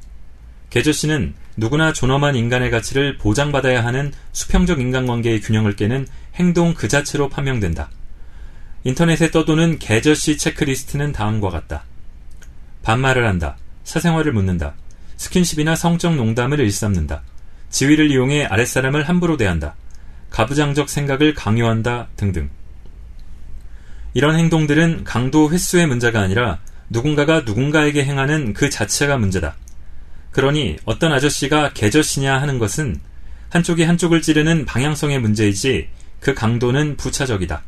개저씨는 0.70 1.34
누구나 1.56 1.92
존엄한 1.92 2.36
인간의 2.36 2.70
가치를 2.70 3.18
보장받아야 3.18 3.84
하는 3.84 4.12
수평적 4.32 4.80
인간관계의 4.80 5.40
균형을 5.40 5.76
깨는 5.76 6.06
행동 6.34 6.74
그 6.74 6.88
자체로 6.88 7.28
판명된다. 7.28 7.90
인터넷에 8.84 9.30
떠도는 9.30 9.78
개저씨 9.78 10.36
체크리스트는 10.36 11.12
다음과 11.12 11.50
같다. 11.50 11.84
반말을 12.82 13.26
한다. 13.26 13.56
사생활을 13.84 14.32
묻는다. 14.32 14.74
스킨십이나 15.16 15.76
성적 15.76 16.14
농담을 16.14 16.60
일삼는다. 16.60 17.22
지위를 17.74 18.12
이용해 18.12 18.44
아랫사람을 18.44 19.08
함부로 19.08 19.36
대한다. 19.36 19.74
가부장적 20.30 20.88
생각을 20.88 21.34
강요한다. 21.34 22.06
등등. 22.14 22.48
이런 24.14 24.36
행동들은 24.36 25.02
강도 25.02 25.50
횟수의 25.50 25.88
문제가 25.88 26.20
아니라 26.20 26.60
누군가가 26.88 27.40
누군가에게 27.40 28.04
행하는 28.04 28.52
그 28.52 28.70
자체가 28.70 29.18
문제다. 29.18 29.56
그러니 30.30 30.76
어떤 30.84 31.12
아저씨가 31.12 31.72
개저씨냐 31.72 32.40
하는 32.40 32.60
것은 32.60 33.00
한쪽이 33.50 33.82
한쪽을 33.82 34.22
찌르는 34.22 34.66
방향성의 34.66 35.20
문제이지 35.20 35.88
그 36.20 36.32
강도는 36.32 36.96
부차적이다. 36.96 37.64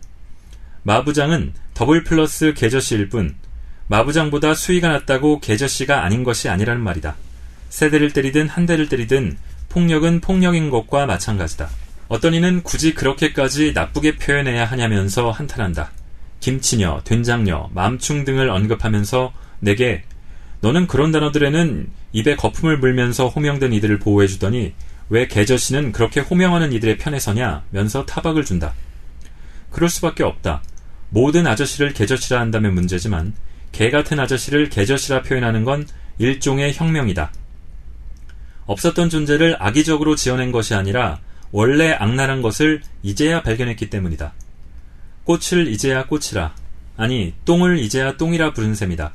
마부장은 0.85 1.53
더블 1.75 2.05
플러스 2.05 2.55
개저씨일 2.55 3.09
뿐 3.09 3.35
마부장보다 3.89 4.55
수위가 4.55 4.87
낮다고 4.87 5.41
개저씨가 5.41 6.05
아닌 6.05 6.23
것이 6.23 6.49
아니라는 6.49 6.81
말이다. 6.81 7.17
세 7.71 7.91
대를 7.91 8.13
때리든 8.13 8.49
한 8.49 8.67
대를 8.67 8.89
때리든 8.89 9.37
폭력은 9.77 10.23
폭력인 10.23 10.71
것과 10.71 11.05
마찬가지다. 11.05 11.69
어떤 12.09 12.33
이는 12.33 12.63
굳이 12.63 12.95
그렇게까지 12.95 13.75
나쁘게 13.75 14.17
표현해야 14.17 14.65
하냐면서 14.65 15.31
한탄한다. 15.31 15.91
김치녀, 16.41 17.03
된장녀, 17.05 17.69
맘충 17.75 18.25
등을 18.25 18.49
언급하면서 18.49 19.35
내게 19.61 20.05
너는 20.61 20.87
그런 20.87 21.13
단어들에는 21.13 21.91
입에 22.13 22.37
거품을 22.37 22.79
물면서 22.79 23.29
호명된 23.29 23.75
이들을 23.75 23.99
보호해주더니 23.99 24.73
왜 25.11 25.29
개저씨는 25.29 25.93
그렇게 25.93 26.21
호명하는 26.21 26.73
이들의 26.73 26.97
편에 26.97 27.19
서냐 27.19 27.65
면서 27.69 28.07
타박을 28.07 28.47
준다. 28.47 28.73
그럴 29.71 29.91
수밖에 29.91 30.25
없다. 30.25 30.63
모든 31.11 31.47
아저씨를 31.47 31.93
개저씨라 31.93 32.41
한다면 32.41 32.73
문제지만 32.73 33.35
개 33.73 33.91
같은 33.91 34.19
아저씨를 34.21 34.71
개저씨라 34.71 35.21
표현하는 35.21 35.65
건 35.65 35.87
일종의 36.17 36.73
혁명이다. 36.73 37.31
없었던 38.67 39.09
존재를 39.11 39.57
악의적으로 39.59 40.17
지어낸 40.17 40.53
것이 40.53 40.75
아니라 40.75 41.21
원래 41.53 41.93
악랄한 41.93 42.43
것을 42.43 42.83
이제야 43.03 43.43
발견했기 43.43 43.89
때문이다. 43.91 44.35
꽃을 45.25 45.69
이제야 45.69 46.07
꽃이라, 46.07 46.55
아니, 46.97 47.35
똥을 47.45 47.79
이제야 47.79 48.17
똥이라 48.17 48.53
부른 48.53 48.75
셈이다. 48.75 49.15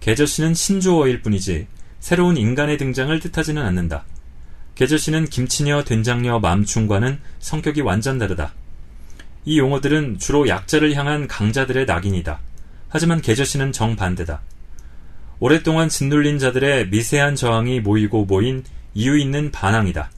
계저씨는 0.00 0.54
신조어일 0.54 1.22
뿐이지, 1.22 1.66
새로운 2.00 2.36
인간의 2.36 2.78
등장을 2.78 3.18
뜻하지는 3.20 3.62
않는다. 3.62 4.04
계저씨는 4.74 5.26
김치녀, 5.26 5.82
된장녀, 5.82 6.38
맘충과는 6.38 7.18
성격이 7.40 7.80
완전 7.80 8.18
다르다. 8.18 8.54
이 9.44 9.58
용어들은 9.58 10.18
주로 10.18 10.46
약자를 10.46 10.94
향한 10.94 11.26
강자들의 11.26 11.86
낙인이다. 11.86 12.40
하지만 12.88 13.20
계저씨는 13.20 13.72
정반대다. 13.72 14.40
오랫동안 15.40 15.88
짓눌린 15.88 16.38
자들의 16.38 16.88
미세한 16.88 17.34
저항이 17.34 17.80
모이고 17.80 18.24
모인 18.24 18.64
이유 18.94 19.18
있는 19.18 19.50
반항이다. 19.50 20.10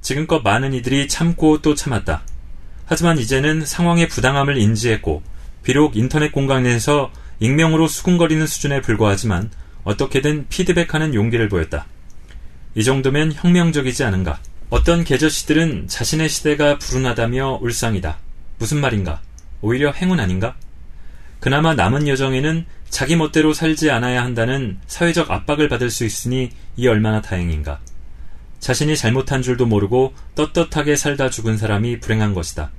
지금껏 0.00 0.40
많은 0.42 0.74
이들이 0.74 1.08
참고 1.08 1.60
또 1.60 1.74
참았다. 1.74 2.22
하지만 2.86 3.18
이제는 3.18 3.64
상황의 3.64 4.08
부당함을 4.08 4.56
인지했고, 4.56 5.22
비록 5.62 5.96
인터넷 5.96 6.32
공간에서 6.32 7.10
익명으로 7.38 7.86
수군거리는 7.88 8.46
수준에 8.46 8.80
불과하지만 8.80 9.50
어떻게든 9.84 10.48
피드백하는 10.48 11.14
용기를 11.14 11.48
보였다. 11.48 11.86
이 12.74 12.84
정도면 12.84 13.32
혁명적이지 13.32 14.04
않은가. 14.04 14.40
어떤 14.68 15.04
계저씨들은 15.04 15.88
자신의 15.88 16.28
시대가 16.28 16.78
불운하다며 16.78 17.58
울상이다. 17.60 18.18
무슨 18.58 18.80
말인가? 18.80 19.20
오히려 19.60 19.90
행운 19.90 20.20
아닌가? 20.20 20.54
그나마 21.40 21.74
남은 21.74 22.06
여정에는 22.06 22.66
자기 22.90 23.16
멋대로 23.16 23.54
살지 23.54 23.90
않아야 23.90 24.22
한다는 24.22 24.78
사회적 24.86 25.30
압박을 25.30 25.68
받을 25.68 25.90
수 25.90 26.04
있으니 26.04 26.50
이 26.76 26.88
얼마나 26.88 27.22
다행인가. 27.22 27.80
자신이 28.58 28.96
잘못한 28.96 29.40
줄도 29.40 29.64
모르고 29.64 30.12
떳떳하게 30.34 30.96
살다 30.96 31.30
죽은 31.30 31.56
사람이 31.56 32.00
불행한 32.00 32.34
것이다. 32.34 32.70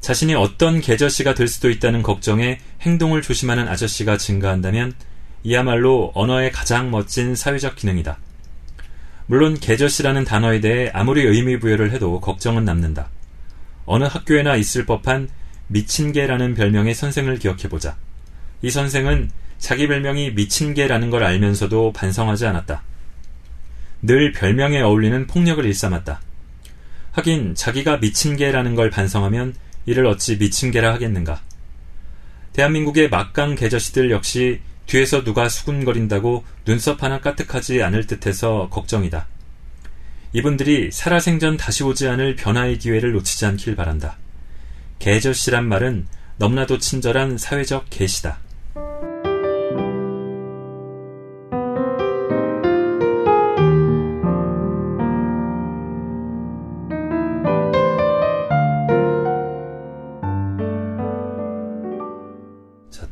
자신이 0.00 0.34
어떤 0.34 0.80
계저씨가 0.80 1.34
될 1.34 1.48
수도 1.48 1.70
있다는 1.70 2.02
걱정에 2.02 2.60
행동을 2.82 3.22
조심하는 3.22 3.66
아저씨가 3.66 4.18
증가한다면 4.18 4.92
이야말로 5.42 6.12
언어의 6.14 6.52
가장 6.52 6.90
멋진 6.90 7.34
사회적 7.34 7.76
기능이다. 7.76 8.18
물론 9.26 9.58
계저씨라는 9.58 10.24
단어에 10.24 10.60
대해 10.60 10.90
아무리 10.92 11.22
의미 11.24 11.58
부여를 11.58 11.90
해도 11.92 12.20
걱정은 12.20 12.64
남는다. 12.66 13.08
어느 13.86 14.04
학교에나 14.04 14.56
있을 14.56 14.84
법한 14.84 15.30
미친개라는 15.68 16.54
별명의 16.54 16.94
선생을 16.94 17.38
기억해보자. 17.38 17.96
이 18.64 18.70
선생은 18.70 19.30
자기 19.58 19.86
별명이 19.86 20.34
미친 20.34 20.72
개라는 20.72 21.10
걸 21.10 21.22
알면서도 21.22 21.92
반성하지 21.92 22.46
않았다. 22.46 22.82
늘 24.00 24.32
별명에 24.32 24.80
어울리는 24.80 25.26
폭력을 25.26 25.62
일삼았다. 25.62 26.22
하긴 27.12 27.54
자기가 27.54 28.00
미친 28.00 28.38
개라는 28.38 28.74
걸 28.74 28.88
반성하면 28.88 29.54
이를 29.84 30.06
어찌 30.06 30.38
미친 30.38 30.70
개라 30.70 30.94
하겠는가. 30.94 31.42
대한민국의 32.54 33.10
막강 33.10 33.54
계저씨들 33.54 34.10
역시 34.10 34.62
뒤에서 34.86 35.24
누가 35.24 35.50
수군거린다고 35.50 36.42
눈썹 36.64 37.02
하나 37.02 37.20
까뜩하지 37.20 37.82
않을 37.82 38.06
듯해서 38.06 38.70
걱정이다. 38.70 39.26
이분들이 40.32 40.90
살아생전 40.90 41.58
다시 41.58 41.84
오지 41.84 42.08
않을 42.08 42.36
변화의 42.36 42.78
기회를 42.78 43.12
놓치지 43.12 43.44
않길 43.44 43.76
바란다. 43.76 44.16
계저씨란 45.00 45.68
말은 45.68 46.06
너무나도 46.38 46.78
친절한 46.78 47.36
사회적 47.36 47.88
계시다. 47.90 48.38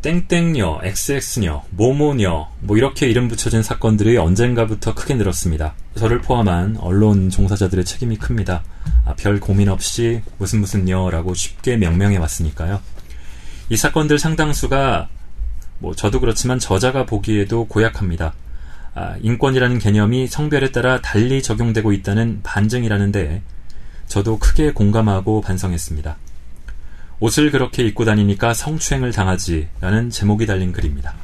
땡땡녀, 0.03 0.81
XX녀, 0.83 1.63
모모녀, 1.71 2.49
뭐 2.59 2.77
이렇게 2.77 3.09
이름 3.09 3.29
붙여진 3.29 3.63
사건들이 3.63 4.19
언젠가부터 4.19 4.95
크게 4.95 5.15
늘었습니다. 5.15 5.75
저를 5.95 6.21
포함한 6.21 6.77
언론 6.81 7.31
종사자들의 7.31 7.85
책임이 7.85 8.17
큽니다. 8.17 8.65
아, 9.05 9.15
별 9.15 9.39
고민 9.39 9.69
없이 9.69 10.21
무슨 10.39 10.61
무슨 10.61 10.87
녀라고 10.87 11.35
쉽게 11.35 11.77
명명해 11.77 12.17
왔으니까요. 12.17 12.81
이 13.69 13.77
사건들 13.77 14.19
상당수가 14.19 15.09
뭐 15.83 15.97
저도 15.97 16.21
그렇지만 16.21 16.61
저자가 16.61 17.05
보기에도 17.07 17.67
고약합니다. 17.67 18.35
아, 18.95 19.17
인권이라는 19.21 19.81
개념이 19.81 20.29
성별에 20.29 20.71
따라 20.71 21.01
달리 21.01 21.43
적용되고 21.43 21.93
있다는 21.93 22.39
반증이라는데 22.45 23.43
저도 24.07 24.39
크게 24.39 24.73
공감하고 24.73 25.41
반성했습니다. 25.41 26.17
옷을 27.19 27.51
그렇게 27.51 27.83
입고 27.83 28.05
다니니까 28.05 28.55
성추행을 28.55 29.11
당하지 29.11 29.69
라는 29.81 30.09
제목이 30.09 30.47
달린 30.47 30.71
글입니다. 30.71 31.15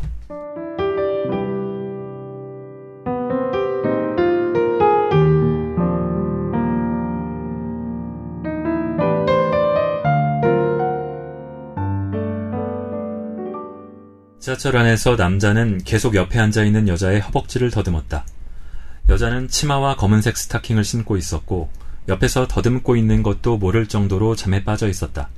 지하철 14.48 14.78
안에서 14.78 15.14
남자는 15.14 15.82
계속 15.84 16.14
옆에 16.14 16.38
앉아 16.38 16.64
있는 16.64 16.88
여자의 16.88 17.20
허벅지를 17.20 17.70
더듬었다. 17.70 18.24
여자는 19.10 19.48
치마와 19.48 19.96
검은색 19.96 20.38
스타킹을 20.38 20.84
신고 20.84 21.18
있었고 21.18 21.68
옆에서 22.08 22.48
더듬고 22.48 22.96
있는 22.96 23.22
것도 23.22 23.58
모를 23.58 23.86
정도로 23.86 24.36
잠에 24.36 24.64
빠져 24.64 24.88
있었다. 24.88 25.28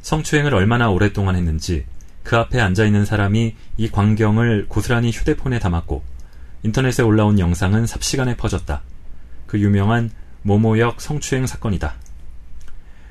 성추행을 0.00 0.52
얼마나 0.52 0.90
오랫동안 0.90 1.36
했는지 1.36 1.86
그 2.24 2.36
앞에 2.36 2.60
앉아 2.60 2.84
있는 2.86 3.04
사람이 3.04 3.54
이 3.76 3.88
광경을 3.88 4.66
고스란히 4.68 5.12
휴대폰에 5.12 5.60
담았고 5.60 6.02
인터넷에 6.64 7.04
올라온 7.04 7.38
영상은 7.38 7.86
삽시간에 7.86 8.36
퍼졌다. 8.36 8.82
그 9.46 9.60
유명한 9.60 10.10
모모역 10.42 11.00
성추행 11.00 11.46
사건이다. 11.46 11.94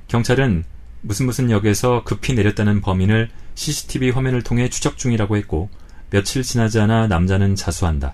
경찰은 0.10 0.66
무슨 1.00 1.28
무슨 1.28 1.50
역에서 1.50 2.04
급히 2.04 2.34
내렸다는 2.34 2.82
범인을 2.82 3.30
CCTV 3.56 4.12
화면을 4.12 4.42
통해 4.42 4.70
추적 4.70 4.98
중이라고 4.98 5.38
했고 5.38 5.70
며칠 6.10 6.44
지나지 6.44 6.80
않아 6.80 7.08
남자는 7.08 7.56
자수한다. 7.56 8.14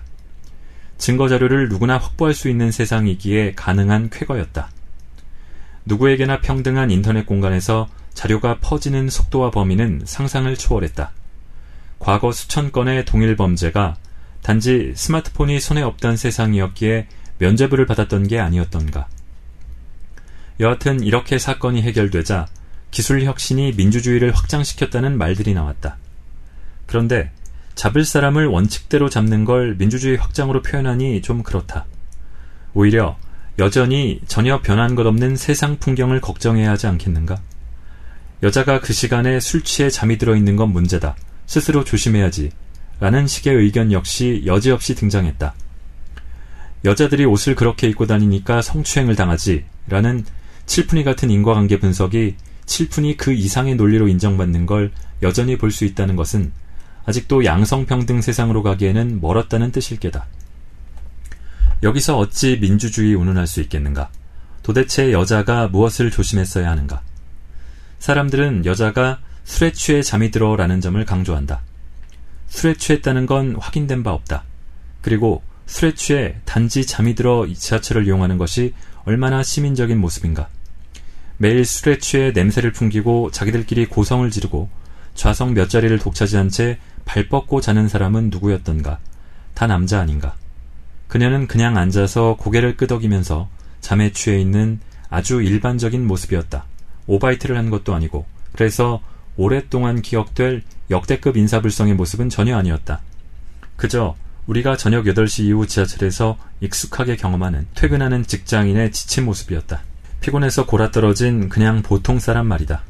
증거 0.98 1.28
자료를 1.28 1.68
누구나 1.68 1.98
확보할 1.98 2.34
수 2.34 2.48
있는 2.48 2.70
세상이기에 2.70 3.54
가능한 3.54 4.10
쾌거였다. 4.10 4.70
누구에게나 5.86 6.40
평등한 6.40 6.90
인터넷 6.90 7.26
공간에서 7.26 7.88
자료가 8.14 8.58
퍼지는 8.60 9.08
속도와 9.08 9.50
범위는 9.50 10.02
상상을 10.04 10.54
초월했다. 10.56 11.12
과거 11.98 12.32
수천 12.32 12.72
건의 12.72 13.04
동일 13.04 13.36
범죄가 13.36 13.96
단지 14.42 14.92
스마트폰이 14.94 15.60
손에 15.60 15.82
없던 15.82 16.16
세상이었기에 16.16 17.06
면죄부를 17.38 17.86
받았던 17.86 18.28
게 18.28 18.38
아니었던가. 18.38 19.08
여하튼 20.60 21.02
이렇게 21.02 21.38
사건이 21.38 21.82
해결되자 21.82 22.46
기술 22.90 23.22
혁신이 23.24 23.72
민주주의를 23.76 24.32
확장시켰다는 24.32 25.16
말들이 25.16 25.54
나왔다. 25.54 25.98
그런데 26.86 27.30
잡을 27.74 28.04
사람을 28.04 28.46
원칙대로 28.46 29.08
잡는 29.08 29.44
걸 29.44 29.76
민주주의 29.76 30.16
확장으로 30.16 30.62
표현하니 30.62 31.22
좀 31.22 31.42
그렇다. 31.42 31.86
오히려 32.74 33.16
여전히 33.58 34.20
전혀 34.26 34.60
변한 34.60 34.94
것 34.94 35.06
없는 35.06 35.36
세상 35.36 35.78
풍경을 35.78 36.20
걱정해야 36.20 36.70
하지 36.70 36.86
않겠는가? 36.86 37.40
여자가 38.42 38.80
그 38.80 38.92
시간에 38.92 39.38
술 39.38 39.62
취해 39.62 39.90
잠이 39.90 40.18
들어 40.18 40.34
있는 40.34 40.56
건 40.56 40.70
문제다. 40.72 41.14
스스로 41.46 41.84
조심해야지. 41.84 42.50
라는 43.00 43.26
식의 43.26 43.54
의견 43.54 43.92
역시 43.92 44.42
여지없이 44.46 44.94
등장했다. 44.94 45.54
여자들이 46.84 47.24
옷을 47.26 47.54
그렇게 47.54 47.88
입고 47.88 48.06
다니니까 48.06 48.62
성추행을 48.62 49.14
당하지. 49.14 49.64
라는 49.88 50.24
칠푼이 50.66 51.04
같은 51.04 51.30
인과관계 51.30 51.80
분석이 51.80 52.36
칠푼이 52.70 53.16
그 53.16 53.32
이상의 53.32 53.74
논리로 53.74 54.06
인정받는 54.06 54.64
걸 54.64 54.92
여전히 55.22 55.58
볼 55.58 55.72
수 55.72 55.84
있다는 55.84 56.14
것은 56.14 56.52
아직도 57.04 57.44
양성평등 57.44 58.20
세상으로 58.20 58.62
가기에는 58.62 59.20
멀었다는 59.20 59.72
뜻일 59.72 59.98
게다. 59.98 60.26
여기서 61.82 62.16
어찌 62.16 62.58
민주주의 62.60 63.12
운운할 63.14 63.48
수 63.48 63.60
있겠는가? 63.60 64.10
도대체 64.62 65.10
여자가 65.10 65.66
무엇을 65.66 66.12
조심했어야 66.12 66.70
하는가? 66.70 67.02
사람들은 67.98 68.64
여자가 68.64 69.18
술에 69.42 69.72
취해 69.72 70.00
잠이 70.00 70.30
들어 70.30 70.54
라는 70.54 70.80
점을 70.80 71.04
강조한다. 71.04 71.62
술에 72.46 72.74
취했다는 72.74 73.26
건 73.26 73.56
확인된 73.58 74.04
바 74.04 74.12
없다. 74.12 74.44
그리고 75.00 75.42
술에 75.66 75.94
취해 75.94 76.36
단지 76.44 76.86
잠이 76.86 77.16
들어 77.16 77.48
지하철을 77.52 78.06
이용하는 78.06 78.38
것이 78.38 78.74
얼마나 79.04 79.42
시민적인 79.42 79.98
모습인가. 79.98 80.48
매일 81.40 81.64
술에 81.64 81.96
취해 81.98 82.32
냄새를 82.32 82.72
풍기고 82.72 83.30
자기들끼리 83.30 83.86
고성을 83.86 84.28
지르고 84.30 84.68
좌석 85.14 85.54
몇 85.54 85.70
자리를 85.70 85.98
독차지한 85.98 86.50
채 86.50 86.78
발 87.10 87.26
뻗고 87.26 87.60
자는 87.60 87.88
사람은 87.88 88.30
누구였던가. 88.30 89.00
다 89.54 89.66
남자 89.66 90.00
아닌가. 90.00 90.36
그녀는 91.08 91.48
그냥 91.48 91.76
앉아서 91.76 92.36
고개를 92.38 92.76
끄덕이면서 92.76 93.48
잠에 93.80 94.12
취해 94.12 94.40
있는 94.40 94.78
아주 95.08 95.42
일반적인 95.42 96.06
모습이었다. 96.06 96.66
오바이트를 97.08 97.58
한 97.58 97.68
것도 97.68 97.96
아니고 97.96 98.26
그래서 98.52 99.02
오랫동안 99.36 100.02
기억될 100.02 100.62
역대급 100.88 101.36
인사불성의 101.36 101.94
모습은 101.94 102.28
전혀 102.28 102.56
아니었다. 102.56 103.00
그저 103.74 104.14
우리가 104.46 104.76
저녁 104.76 105.06
8시 105.06 105.46
이후 105.46 105.66
지하철에서 105.66 106.38
익숙하게 106.60 107.16
경험하는 107.16 107.66
퇴근하는 107.74 108.24
직장인의 108.24 108.92
지친 108.92 109.24
모습이었다. 109.24 109.82
피곤해서 110.20 110.66
골아떨어진 110.66 111.48
그냥 111.48 111.82
보통 111.82 112.18
사람 112.18 112.46
말이다. 112.46 112.82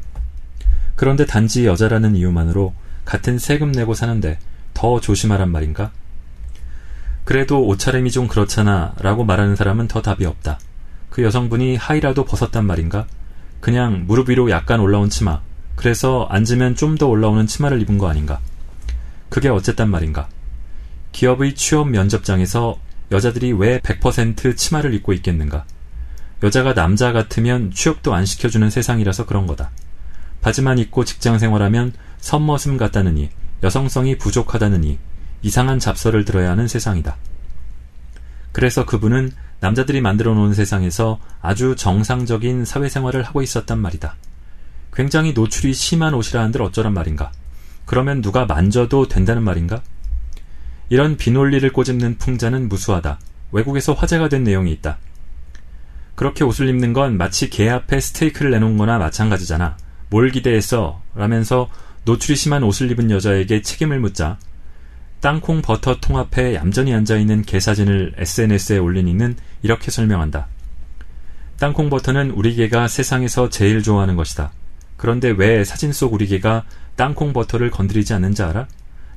그런데 0.97 1.25
단지 1.25 1.66
여자라는 1.66 2.16
이유만으로 2.16 2.75
같은 3.05 3.38
세금 3.38 3.73
내고 3.73 3.95
사는데 3.95 4.38
더 4.75 5.01
조심하란 5.01 5.51
말인가? 5.51 5.93
그래도 7.25 7.64
옷차림이 7.66 8.11
좀 8.11 8.29
그렇잖아 8.29 8.95
라고 9.01 9.25
말하는 9.25 9.57
사람은 9.57 9.88
더 9.88 10.03
답이 10.03 10.25
없다. 10.27 10.59
그 11.11 11.23
여성분이 11.23 11.77
하이라도 11.77 12.25
벗었단 12.25 12.64
말인가? 12.64 13.07
그냥 13.61 14.05
무릎 14.07 14.31
위로 14.31 14.51
약간 14.51 14.81
올라온 14.81 15.11
치마. 15.11 15.40
그래서 15.77 16.27
앉으면 16.31 16.75
좀 16.77 16.99
더 16.99 17.07
올라오는 17.07 17.47
치마를 17.47 17.81
입은 17.83 17.99
거 17.99 18.09
아닌가? 18.09 18.40
그게 19.29 19.49
어쨌단 19.49 19.88
말인가? 19.88 20.29
기업의 21.12 21.55
취업 21.55 21.88
면접장에서 21.88 22.79
여자들이 23.12 23.53
왜 23.53 23.79
100% 23.81 24.57
치마를 24.57 24.95
입고 24.95 25.12
있겠는가? 25.14 25.64
여자가 26.42 26.74
남자 26.74 27.12
같으면 27.12 27.70
취업도 27.70 28.14
안 28.14 28.24
시켜주는 28.24 28.68
세상이라서 28.70 29.26
그런 29.26 29.46
거다. 29.46 29.70
바지만 30.40 30.79
입고 30.79 31.05
직장 31.05 31.38
생활하면 31.38 31.92
선머슴 32.18 32.76
같다느니 32.76 33.31
여성성이 33.62 34.16
부족하다느니 34.16 34.98
이상한 35.42 35.79
잡설을 35.79 36.24
들어야 36.24 36.50
하는 36.50 36.66
세상이다. 36.66 37.16
그래서 38.53 38.87
그분은 38.87 39.33
남자들이 39.61 40.00
만들어 40.00 40.35
놓은 40.35 40.55
세상에서 40.55 41.20
아주 41.42 41.76
정상적인 41.76 42.64
사회생활을 42.64 43.22
하고 43.22 43.42
있었단 43.42 43.79
말이다. 43.79 44.16
굉장히 44.92 45.33
노출이 45.33 45.74
심한 45.74 46.14
옷이라 46.14 46.42
한들 46.42 46.62
어쩌란 46.62 46.94
말인가? 46.94 47.31
그러면 47.85 48.22
누가 48.22 48.46
만져도 48.46 49.09
된다는 49.09 49.42
말인가? 49.42 49.83
이런 50.88 51.16
비논리를 51.16 51.70
꼬집는 51.72 52.18
풍자는 52.18 52.68
무수하다. 52.68 53.18
외국에서 53.53 53.92
화제가 53.92 54.29
된 54.29 54.42
내용이 54.42 54.72
있다. 54.72 54.98
그렇게 56.20 56.44
옷을 56.44 56.68
입는 56.68 56.92
건 56.92 57.16
마치 57.16 57.48
개 57.48 57.70
앞에 57.70 57.98
스테이크를 57.98 58.50
내놓은 58.50 58.76
거나 58.76 58.98
마찬가지잖아. 58.98 59.78
뭘 60.11 60.28
기대했어? 60.30 61.00
라면서 61.14 61.70
노출이 62.04 62.37
심한 62.37 62.62
옷을 62.62 62.90
입은 62.90 63.11
여자에게 63.11 63.62
책임을 63.62 64.00
묻자 64.00 64.37
땅콩 65.20 65.62
버터 65.62 65.98
통 65.98 66.18
앞에 66.18 66.56
얌전히 66.56 66.92
앉아있는 66.92 67.44
개 67.44 67.59
사진을 67.59 68.12
SNS에 68.18 68.76
올린 68.76 69.09
이는 69.09 69.35
이렇게 69.62 69.90
설명한다. 69.90 70.48
땅콩 71.59 71.88
버터는 71.88 72.33
우리 72.33 72.54
개가 72.54 72.87
세상에서 72.87 73.48
제일 73.48 73.83
좋아하는 73.83 74.14
것이다. 74.14 74.52
그런데 74.98 75.30
왜 75.30 75.64
사진 75.64 75.90
속 75.90 76.12
우리 76.12 76.26
개가 76.26 76.64
땅콩 76.96 77.33
버터를 77.33 77.70
건드리지 77.70 78.12
않는지 78.12 78.42
알아? 78.42 78.68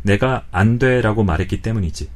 내가 0.04 0.46
안 0.54 0.80
돼 0.80 1.02
라고 1.02 1.26
말했기 1.26 1.62
때문이지. 1.62 2.10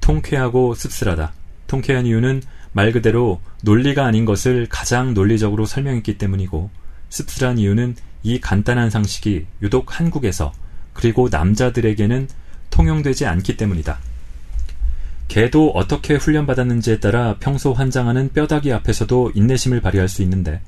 통쾌하고 0.00 0.74
씁쓸하다. 0.74 1.32
통쾌한 1.68 2.06
이유는 2.06 2.42
말 2.74 2.90
그대로 2.90 3.40
논리가 3.62 4.04
아닌 4.04 4.24
것을 4.24 4.66
가장 4.68 5.14
논리적으로 5.14 5.64
설명했기 5.64 6.18
때문이고 6.18 6.70
씁쓸한 7.08 7.58
이유는 7.58 7.94
이 8.24 8.40
간단한 8.40 8.90
상식이 8.90 9.46
유독 9.62 9.98
한국에서 9.98 10.52
그리고 10.92 11.28
남자들에게는 11.30 12.28
통용되지 12.70 13.26
않기 13.26 13.56
때문이다. 13.56 13.98
개도 15.28 15.70
어떻게 15.70 16.16
훈련받았는지에 16.16 16.98
따라 16.98 17.36
평소 17.38 17.72
환장하는 17.72 18.32
뼈다귀 18.32 18.72
앞에서도 18.72 19.32
인내심을 19.34 19.80
발휘할 19.80 20.08
수 20.08 20.22
있는데 20.22 20.60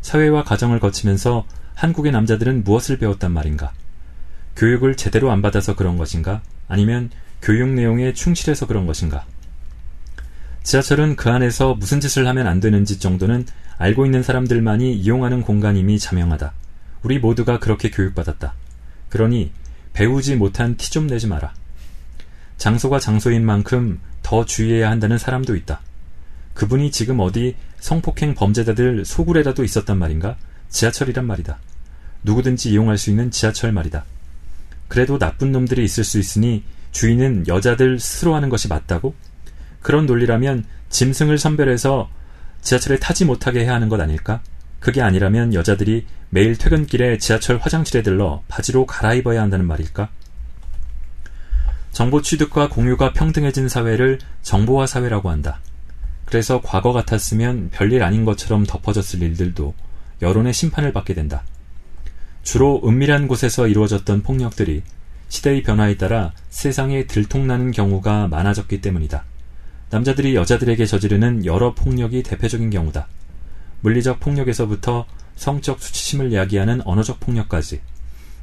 사회와 0.00 0.44
가정을 0.44 0.80
거치면서 0.80 1.44
한국의 1.74 2.12
남자들은 2.12 2.64
무엇을 2.64 2.98
배웠단 2.98 3.30
말인가? 3.30 3.72
교육을 4.56 4.96
제대로 4.96 5.30
안 5.30 5.42
받아서 5.42 5.76
그런 5.76 5.98
것인가? 5.98 6.40
아니면 6.66 7.10
교육 7.42 7.68
내용에 7.68 8.14
충실해서 8.14 8.66
그런 8.66 8.86
것인가? 8.86 9.26
지하철은 10.62 11.16
그 11.16 11.30
안에서 11.30 11.74
무슨 11.74 12.00
짓을 12.00 12.26
하면 12.26 12.46
안 12.46 12.60
되는지 12.60 12.98
정도는 12.98 13.46
알고 13.78 14.04
있는 14.06 14.22
사람들만이 14.22 14.94
이용하는 14.94 15.42
공간임이 15.42 15.98
자명하다. 15.98 16.52
우리 17.02 17.18
모두가 17.18 17.58
그렇게 17.58 17.90
교육받았다. 17.90 18.54
그러니 19.08 19.52
배우지 19.92 20.36
못한 20.36 20.76
티 20.76 20.90
좀 20.90 21.06
내지 21.06 21.26
마라. 21.26 21.52
장소가 22.58 23.00
장소인 23.00 23.44
만큼 23.44 23.98
더 24.22 24.44
주의해야 24.44 24.88
한다는 24.90 25.18
사람도 25.18 25.56
있다. 25.56 25.80
그분이 26.54 26.92
지금 26.92 27.18
어디 27.20 27.56
성폭행 27.80 28.34
범죄자들 28.34 29.04
소굴에라도 29.04 29.64
있었단 29.64 29.98
말인가? 29.98 30.36
지하철이란 30.68 31.26
말이다. 31.26 31.58
누구든지 32.22 32.70
이용할 32.70 32.98
수 32.98 33.10
있는 33.10 33.30
지하철 33.30 33.72
말이다. 33.72 34.04
그래도 34.86 35.18
나쁜 35.18 35.50
놈들이 35.50 35.82
있을 35.84 36.04
수 36.04 36.18
있으니 36.18 36.62
주인은 36.92 37.48
여자들 37.48 37.98
스스로 37.98 38.34
하는 38.34 38.48
것이 38.48 38.68
맞다고? 38.68 39.14
그런 39.82 40.06
논리라면 40.06 40.64
짐승을 40.88 41.38
선별해서 41.38 42.08
지하철에 42.60 42.98
타지 42.98 43.24
못하게 43.24 43.64
해야 43.64 43.74
하는 43.74 43.88
것 43.88 44.00
아닐까? 44.00 44.40
그게 44.80 45.02
아니라면 45.02 45.54
여자들이 45.54 46.06
매일 46.30 46.56
퇴근길에 46.56 47.18
지하철 47.18 47.58
화장실에 47.58 48.02
들러 48.02 48.42
바지로 48.48 48.86
갈아입어야 48.86 49.42
한다는 49.42 49.66
말일까? 49.66 50.08
정보 51.92 52.22
취득과 52.22 52.68
공유가 52.68 53.12
평등해진 53.12 53.68
사회를 53.68 54.18
정보화 54.42 54.86
사회라고 54.86 55.30
한다. 55.30 55.60
그래서 56.24 56.62
과거 56.64 56.92
같았으면 56.92 57.68
별일 57.70 58.02
아닌 58.02 58.24
것처럼 58.24 58.64
덮어졌을 58.64 59.20
일들도 59.20 59.74
여론의 60.22 60.54
심판을 60.54 60.92
받게 60.92 61.14
된다. 61.14 61.42
주로 62.42 62.80
은밀한 62.84 63.28
곳에서 63.28 63.68
이루어졌던 63.68 64.22
폭력들이 64.22 64.82
시대의 65.28 65.62
변화에 65.62 65.96
따라 65.96 66.32
세상에 66.48 67.06
들통나는 67.06 67.70
경우가 67.72 68.28
많아졌기 68.28 68.80
때문이다. 68.80 69.24
남자들이 69.92 70.34
여자들에게 70.34 70.86
저지르는 70.86 71.44
여러 71.44 71.74
폭력이 71.74 72.22
대표적인 72.22 72.70
경우다. 72.70 73.08
물리적 73.82 74.20
폭력에서부터 74.20 75.04
성적 75.36 75.82
수치심을 75.82 76.32
야기하는 76.32 76.80
언어적 76.86 77.20
폭력까지 77.20 77.82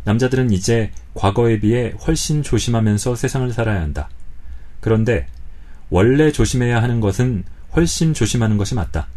남자들은 0.04 0.52
이제 0.52 0.92
과거에 1.16 1.60
비해 1.60 1.92
훨씬 2.06 2.44
조심하면서 2.44 3.16
세상을 3.16 3.52
살아야 3.52 3.82
한다. 3.82 4.10
그런데 4.80 5.26
원래 5.90 6.32
조심해야 6.32 6.84
하는 6.84 7.00
것은 7.00 7.44
훨씬 7.76 8.14
조심하는 8.14 8.58
것이 8.58 8.76
맞다. 8.76 9.08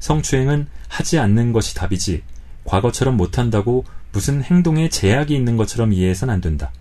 성추행은 0.00 0.66
하지 0.88 1.20
않는 1.20 1.52
것이 1.52 1.76
답이지 1.76 2.24
과거처럼 2.64 3.16
못한다고 3.16 3.84
무슨 4.10 4.42
행동에 4.42 4.88
제약이 4.88 5.32
있는 5.32 5.56
것처럼 5.56 5.92
이해해선 5.92 6.30
안 6.30 6.40
된다. 6.40 6.72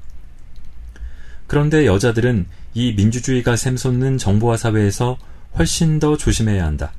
그런데 1.45 1.85
여자들은 1.85 2.47
이 2.73 2.93
민주주의가 2.93 3.55
샘솟는 3.55 4.17
정보화 4.17 4.57
사회에서 4.57 5.17
훨씬 5.57 5.99
더 5.99 6.17
조심해야 6.17 6.65
한다. 6.65 6.91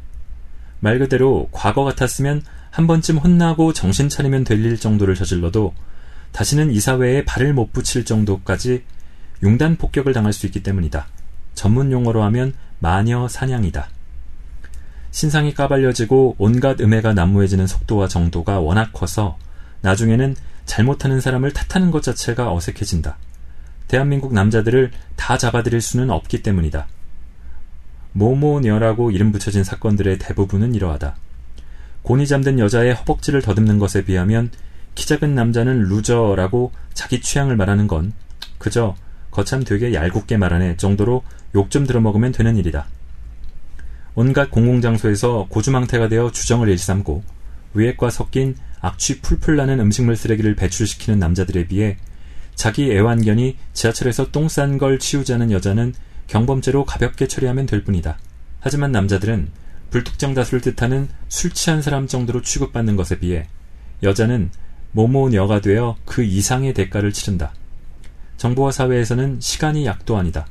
말 0.80 0.98
그대로 0.98 1.48
과거 1.50 1.82
같았으면 1.84 2.42
한 2.70 2.86
번쯤 2.86 3.18
혼나고 3.18 3.72
정신 3.72 4.08
차리면 4.08 4.44
될 4.44 4.64
일 4.64 4.78
정도를 4.78 5.14
저질러도 5.14 5.74
다시는 6.32 6.70
이 6.72 6.80
사회에 6.80 7.24
발을 7.24 7.52
못 7.54 7.72
붙일 7.72 8.04
정도까지 8.04 8.84
융단 9.42 9.76
폭격을 9.76 10.12
당할 10.12 10.32
수 10.32 10.46
있기 10.46 10.62
때문이다. 10.62 11.06
전문 11.54 11.92
용어로 11.92 12.22
하면 12.24 12.54
마녀 12.80 13.28
사냥이다. 13.28 13.88
신상이 15.10 15.54
까발려지고 15.54 16.36
온갖 16.38 16.80
음해가 16.80 17.14
난무해지는 17.14 17.66
속도와 17.66 18.08
정도가 18.08 18.58
워낙 18.60 18.90
커서 18.92 19.38
나중에는 19.82 20.34
잘못하는 20.66 21.20
사람을 21.20 21.52
탓하는 21.52 21.90
것 21.90 22.02
자체가 22.02 22.52
어색해진다. 22.52 23.16
대한민국 23.94 24.34
남자들을 24.34 24.90
다 25.14 25.38
잡아들일 25.38 25.80
수는 25.80 26.10
없기 26.10 26.42
때문이다. 26.42 26.88
모모녀라고 28.10 29.12
이름 29.12 29.30
붙여진 29.30 29.62
사건들의 29.62 30.18
대부분은 30.18 30.74
이러하다. 30.74 31.14
곤히 32.02 32.26
잠든 32.26 32.58
여자의 32.58 32.92
허벅지를 32.92 33.40
더듬는 33.40 33.78
것에 33.78 34.04
비하면 34.04 34.50
키 34.96 35.06
작은 35.06 35.36
남자는 35.36 35.84
루저라고 35.84 36.72
자기 36.92 37.20
취향을 37.20 37.54
말하는 37.54 37.86
건 37.86 38.14
그저 38.58 38.96
거참 39.30 39.62
되게 39.62 39.94
얄궂게 39.94 40.38
말하네 40.38 40.76
정도로 40.76 41.22
욕 41.54 41.70
좀 41.70 41.86
들어먹으면 41.86 42.32
되는 42.32 42.56
일이다. 42.56 42.86
온갖 44.16 44.50
공공장소에서 44.50 45.46
고주망태가 45.50 46.08
되어 46.08 46.32
주정을 46.32 46.68
일삼고 46.68 47.22
위액과 47.74 48.10
섞인 48.10 48.56
악취 48.80 49.20
풀풀 49.20 49.54
나는 49.54 49.78
음식물 49.78 50.16
쓰레기를 50.16 50.56
배출시키는 50.56 51.20
남자들에 51.20 51.68
비해 51.68 51.96
자기 52.54 52.90
애완견이 52.92 53.56
지하철에서 53.72 54.30
똥 54.30 54.46
싼 54.46 54.78
걸 54.78 54.98
치우자는 54.98 55.50
여자는 55.50 55.94
경범죄로 56.26 56.84
가볍게 56.84 57.26
처리하면 57.26 57.66
될 57.66 57.84
뿐이다. 57.84 58.18
하지만 58.60 58.92
남자들은 58.92 59.48
불특정 59.90 60.34
다수를 60.34 60.60
뜻하는 60.60 61.08
술 61.28 61.50
취한 61.50 61.82
사람 61.82 62.06
정도로 62.06 62.42
취급받는 62.42 62.96
것에 62.96 63.18
비해 63.18 63.46
여자는 64.02 64.50
모모녀가 64.92 65.60
되어 65.60 65.96
그 66.04 66.22
이상의 66.22 66.72
대가를 66.74 67.12
치른다. 67.12 67.52
정보화 68.36 68.70
사회에서는 68.70 69.40
시간이 69.40 69.86
약도 69.86 70.16
아니다. 70.16 70.46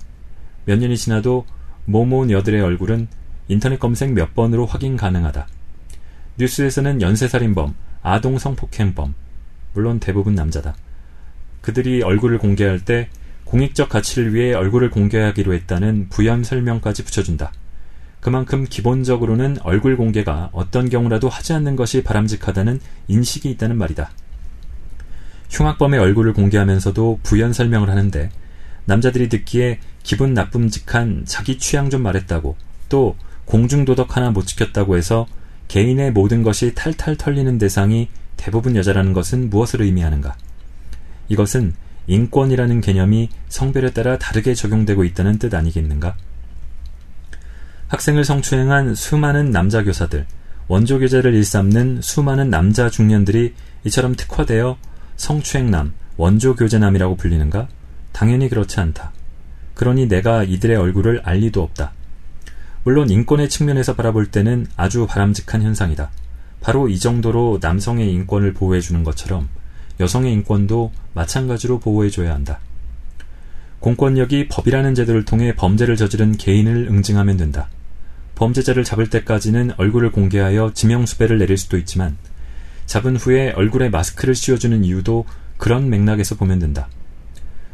몇 0.65 0.77
년이 0.77 0.97
지나도 0.97 1.45
모모녀들의 1.85 2.61
얼굴은 2.61 3.07
인터넷 3.47 3.79
검색 3.79 4.13
몇 4.13 4.33
번으로 4.33 4.65
확인 4.65 4.95
가능하다. 4.95 5.47
뉴스에서는 6.37 7.01
연쇄살인범, 7.01 7.75
아동 8.01 8.39
성폭행범, 8.39 9.13
물론 9.73 9.99
대부분 9.99 10.35
남자다. 10.35 10.75
그들이 11.63 12.04
얼굴을 12.04 12.39
공개할 12.39 12.82
때 12.82 13.08
공익적 13.45 13.88
가치를 13.88 14.34
위해 14.34 14.54
얼굴을 14.54 14.91
공개하기로 14.91 15.54
했다는 15.54 16.10
부연 16.10 16.43
설명까지 16.43 17.06
붙여준다. 17.06 17.54
그만큼 18.19 18.65
기본적으로는 18.69 19.58
얼굴 19.63 19.95
공개가 19.95 20.49
어떤 20.52 20.89
경우라도 20.89 21.30
하지 21.30 21.54
않는 21.54 21.76
것이 21.78 22.04
바람직하다는 22.04 22.82
인식이 23.08 23.49
있다는 23.52 23.78
말이다. 23.78 24.12
흉악범의 25.49 25.99
얼굴을 25.99 26.34
공개하면서도 26.34 27.21
부연 27.23 27.54
설명을 27.54 27.89
하는데 27.89 28.30
남자들이 28.86 29.30
듣기에 29.30 29.80
기분 30.04 30.34
나쁨직한 30.34 31.23
자기 31.26 31.58
취향 31.58 31.89
좀 31.89 32.02
말했다고 32.02 32.58
또 32.89 33.15
공중도덕 33.45 34.17
하나 34.17 34.32
못 34.32 34.47
지켰다고 34.47 34.97
해서 34.97 35.28
개인의 35.69 36.12
모든 36.12 36.43
것이 36.43 36.76
탈탈 36.76 37.15
털리는 37.15 37.58
대상이 37.58 38.10
대부분 38.36 38.76
여자라는 38.76 39.13
것은 39.13 39.49
무엇을 39.49 39.82
의미하는가? 39.82 40.36
이것은 41.29 41.73
인권이라는 42.07 42.81
개념이 42.81 43.29
성별에 43.47 43.91
따라 43.91 44.17
다르게 44.17 44.53
적용되고 44.53 45.03
있다는 45.03 45.39
뜻 45.39 45.53
아니겠는가? 45.53 46.15
학생을 47.88 48.25
성추행한 48.25 48.95
수많은 48.95 49.51
남자 49.51 49.83
교사들, 49.83 50.25
원조 50.67 50.99
교제를 50.99 51.33
일삼는 51.33 52.01
수많은 52.01 52.49
남자 52.49 52.89
중년들이 52.89 53.53
이처럼 53.86 54.15
특화되어 54.15 54.77
성추행남, 55.15 55.93
원조 56.17 56.55
교제남이라고 56.55 57.15
불리는가? 57.15 57.67
당연히 58.12 58.49
그렇지 58.49 58.79
않다. 58.79 59.12
그러니 59.73 60.07
내가 60.07 60.43
이들의 60.43 60.75
얼굴을 60.75 61.21
알 61.23 61.38
리도 61.38 61.62
없다. 61.62 61.93
물론 62.83 63.09
인권의 63.09 63.49
측면에서 63.49 63.95
바라볼 63.95 64.27
때는 64.27 64.67
아주 64.75 65.07
바람직한 65.07 65.62
현상이다. 65.62 66.12
바로 66.62 66.88
이 66.89 66.99
정도로 66.99 67.59
남성의 67.62 68.12
인권을 68.12 68.53
보호해주는 68.53 69.03
것처럼 69.03 69.49
여성의 69.99 70.34
인권도 70.34 70.91
마찬가지로 71.13 71.79
보호해줘야 71.79 72.34
한다. 72.34 72.60
공권력이 73.79 74.47
법이라는 74.47 74.95
제도를 74.95 75.25
통해 75.25 75.53
범죄를 75.56 75.97
저지른 75.97 76.38
개인을 76.38 76.88
응징하면 76.89 77.38
된다. 77.38 77.69
범죄자를 78.36 78.84
잡을 78.84 79.10
때까지는 79.10 79.71
얼굴을 79.77 80.12
공개하여 80.12 80.71
지명수배를 80.73 81.38
내릴 81.38 81.58
수도 81.58 81.77
있지만 81.77 82.17
잡은 82.86 83.15
후에 83.15 83.51
얼굴에 83.51 83.89
마스크를 83.89 84.36
씌워주는 84.36 84.84
이유도 84.84 85.25
그런 85.58 85.89
맥락에서 85.89 86.36
보면 86.36 86.60
된다. 86.60 86.88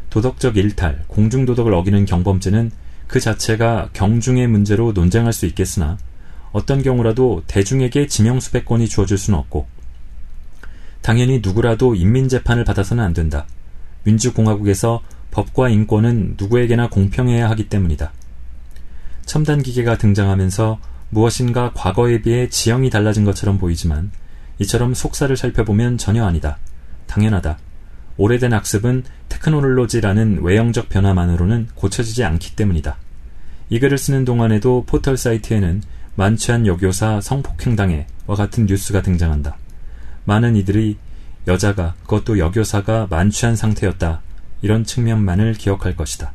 도덕적 0.09 0.57
일탈, 0.57 1.03
공중도덕을 1.07 1.73
어기는 1.73 2.05
경범죄는 2.05 2.71
그 3.07 3.19
자체가 3.19 3.89
경중의 3.93 4.47
문제로 4.47 4.91
논쟁할 4.91 5.33
수 5.33 5.45
있겠으나 5.45 5.97
어떤 6.51 6.81
경우라도 6.81 7.43
대중에게 7.47 8.07
지명수배권이 8.07 8.87
주어질 8.87 9.17
수는 9.17 9.37
없고 9.39 9.67
당연히 11.01 11.39
누구라도 11.43 11.95
인민재판을 11.95 12.63
받아서는 12.63 13.03
안 13.03 13.13
된다. 13.13 13.45
민주공화국에서 14.03 15.01
법과 15.31 15.69
인권은 15.69 16.35
누구에게나 16.37 16.89
공평해야 16.89 17.49
하기 17.51 17.69
때문이다. 17.69 18.11
첨단 19.25 19.61
기계가 19.61 19.97
등장하면서 19.97 20.79
무엇인가 21.11 21.71
과거에 21.73 22.21
비해 22.21 22.49
지형이 22.49 22.89
달라진 22.89 23.25
것처럼 23.25 23.57
보이지만 23.57 24.11
이처럼 24.59 24.93
속사를 24.93 25.35
살펴보면 25.35 25.97
전혀 25.97 26.25
아니다. 26.25 26.57
당연하다. 27.07 27.57
오래된 28.17 28.53
학습은 28.53 29.03
테크놀로지라는 29.29 30.39
외형적 30.41 30.89
변화만으로는 30.89 31.69
고쳐지지 31.75 32.23
않기 32.23 32.55
때문이다. 32.55 32.97
이 33.69 33.79
글을 33.79 33.97
쓰는 33.97 34.25
동안에도 34.25 34.83
포털 34.85 35.15
사이트에는 35.15 35.81
만취한 36.15 36.67
여교사 36.67 37.21
성폭행당해와 37.21 38.35
같은 38.35 38.65
뉴스가 38.65 39.01
등장한다. 39.01 39.58
많은 40.29 40.55
이들이 40.55 40.95
여자가 41.47 41.95
그것도 42.03 42.37
여교사가 42.37 43.07
만취한 43.09 43.55
상태였다. 43.55 44.21
이런 44.61 44.83
측면만을 44.83 45.53
기억할 45.53 45.95
것이다. 45.95 46.33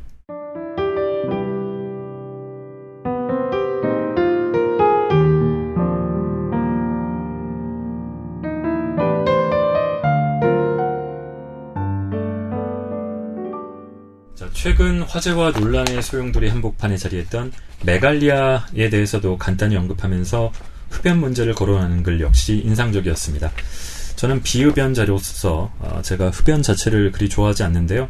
최근 14.51 15.03
화제와 15.03 15.51
논란의 15.51 16.01
소용돌이 16.01 16.49
한복판에 16.49 16.97
자리했던 16.97 17.53
메갈리아에 17.85 18.89
대해서도 18.89 19.37
간단히 19.37 19.77
언급하면서 19.77 20.51
흡연 20.95 21.19
문제를 21.19 21.53
거론하는 21.53 22.03
글 22.03 22.21
역시 22.21 22.61
인상적이었습니다. 22.65 23.51
저는 24.15 24.41
비흡연자로서 24.43 25.71
어, 25.79 26.01
제가 26.01 26.29
흡연 26.29 26.61
자체를 26.61 27.11
그리 27.11 27.29
좋아하지 27.29 27.63
않는데요. 27.63 28.07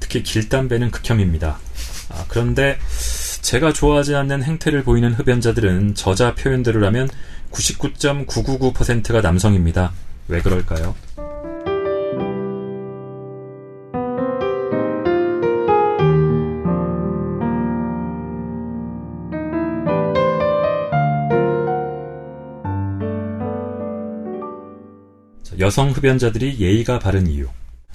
특히 0.00 0.22
길담배는 0.22 0.90
극혐입니다. 0.90 1.58
아, 2.10 2.24
그런데 2.28 2.78
제가 3.42 3.72
좋아하지 3.72 4.14
않는 4.14 4.42
행태를 4.42 4.84
보이는 4.84 5.12
흡연자들은 5.12 5.94
저자 5.94 6.34
표현대로 6.34 6.80
라면 6.80 7.08
99.999%가 7.52 9.20
남성입니다. 9.20 9.92
왜 10.28 10.40
그럴까요? 10.40 10.94
여성 25.64 25.92
흡연자들이 25.92 26.58
예의가 26.60 26.98
바른 26.98 27.26
이유. 27.26 27.46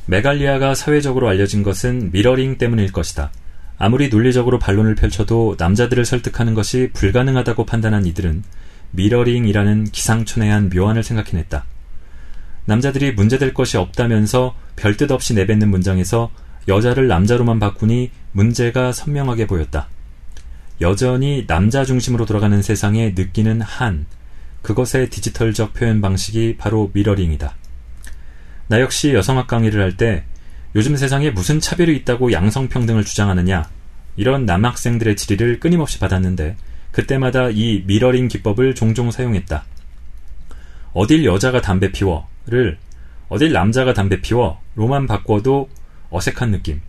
메갈리아가 0.07 0.73
사회적으로 0.73 1.29
알려진 1.29 1.61
것은 1.61 2.09
미러링 2.11 2.57
때문일 2.57 2.91
것이다. 2.91 3.31
아무리 3.77 4.09
논리적으로 4.09 4.57
반론을 4.57 4.95
펼쳐도 4.95 5.55
남자들을 5.59 6.03
설득하는 6.03 6.55
것이 6.55 6.89
불가능하다고 6.93 7.67
판단한 7.67 8.07
이들은 8.07 8.43
미러링이라는 8.89 9.83
기상천외한 9.83 10.71
묘안을 10.73 11.03
생각해냈다. 11.03 11.63
남자들이 12.65 13.11
문제될 13.11 13.53
것이 13.53 13.77
없다면서 13.77 14.55
별뜻 14.75 15.11
없이 15.11 15.35
내뱉는 15.35 15.69
문장에서 15.69 16.31
여자를 16.67 17.07
남자로만 17.07 17.59
바꾸니 17.59 18.09
문제가 18.31 18.91
선명하게 18.91 19.45
보였다. 19.45 19.89
여전히 20.81 21.45
남자 21.45 21.85
중심으로 21.85 22.25
돌아가는 22.25 22.59
세상에 22.63 23.13
느끼는 23.15 23.61
한, 23.61 24.07
그것의 24.61 25.09
디지털적 25.09 25.73
표현 25.73 26.01
방식이 26.01 26.57
바로 26.57 26.91
미러링이다. 26.93 27.55
나 28.67 28.81
역시 28.81 29.13
여성학 29.13 29.47
강의를 29.47 29.81
할 29.81 29.97
때 29.97 30.23
요즘 30.75 30.95
세상에 30.95 31.31
무슨 31.31 31.59
차별이 31.59 31.95
있다고 31.97 32.31
양성평등을 32.31 33.03
주장하느냐 33.03 33.67
이런 34.15 34.45
남학생들의 34.45 35.15
질의를 35.15 35.59
끊임없이 35.59 35.97
받았는데 35.99 36.55
그때마다 36.91 37.49
이 37.49 37.83
미러링 37.87 38.27
기법을 38.27 38.75
종종 38.75 39.09
사용했다. 39.11 39.63
어딜 40.93 41.25
여자가 41.25 41.61
담배 41.61 41.91
피워를 41.91 42.77
어딜 43.29 43.51
남자가 43.51 43.93
담배 43.93 44.21
피워 44.21 44.59
로만 44.75 45.07
바꿔도 45.07 45.69
어색한 46.09 46.51
느낌. 46.51 46.81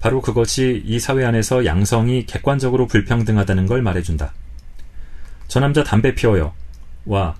바로 0.00 0.22
그것이 0.22 0.82
이 0.86 0.98
사회 0.98 1.24
안에서 1.24 1.66
양성이 1.66 2.24
객관적으로 2.24 2.86
불평등하다는 2.86 3.66
걸 3.66 3.82
말해준다. 3.82 4.32
저 5.48 5.60
남자 5.60 5.84
담배 5.84 6.14
피워요. 6.14 6.54
와, 7.04 7.36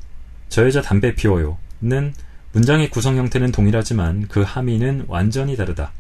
저 0.49 0.65
여자 0.65 0.83
담배 0.83 1.15
피워요. 1.15 1.59
는 1.81 2.13
문장의 2.53 2.91
구성 2.91 3.17
형태는 3.17 3.53
동일하지만 3.53 4.29
그 4.29 4.43
함의는 4.43 5.05
완전히 5.09 5.57
다르다. 5.57 5.93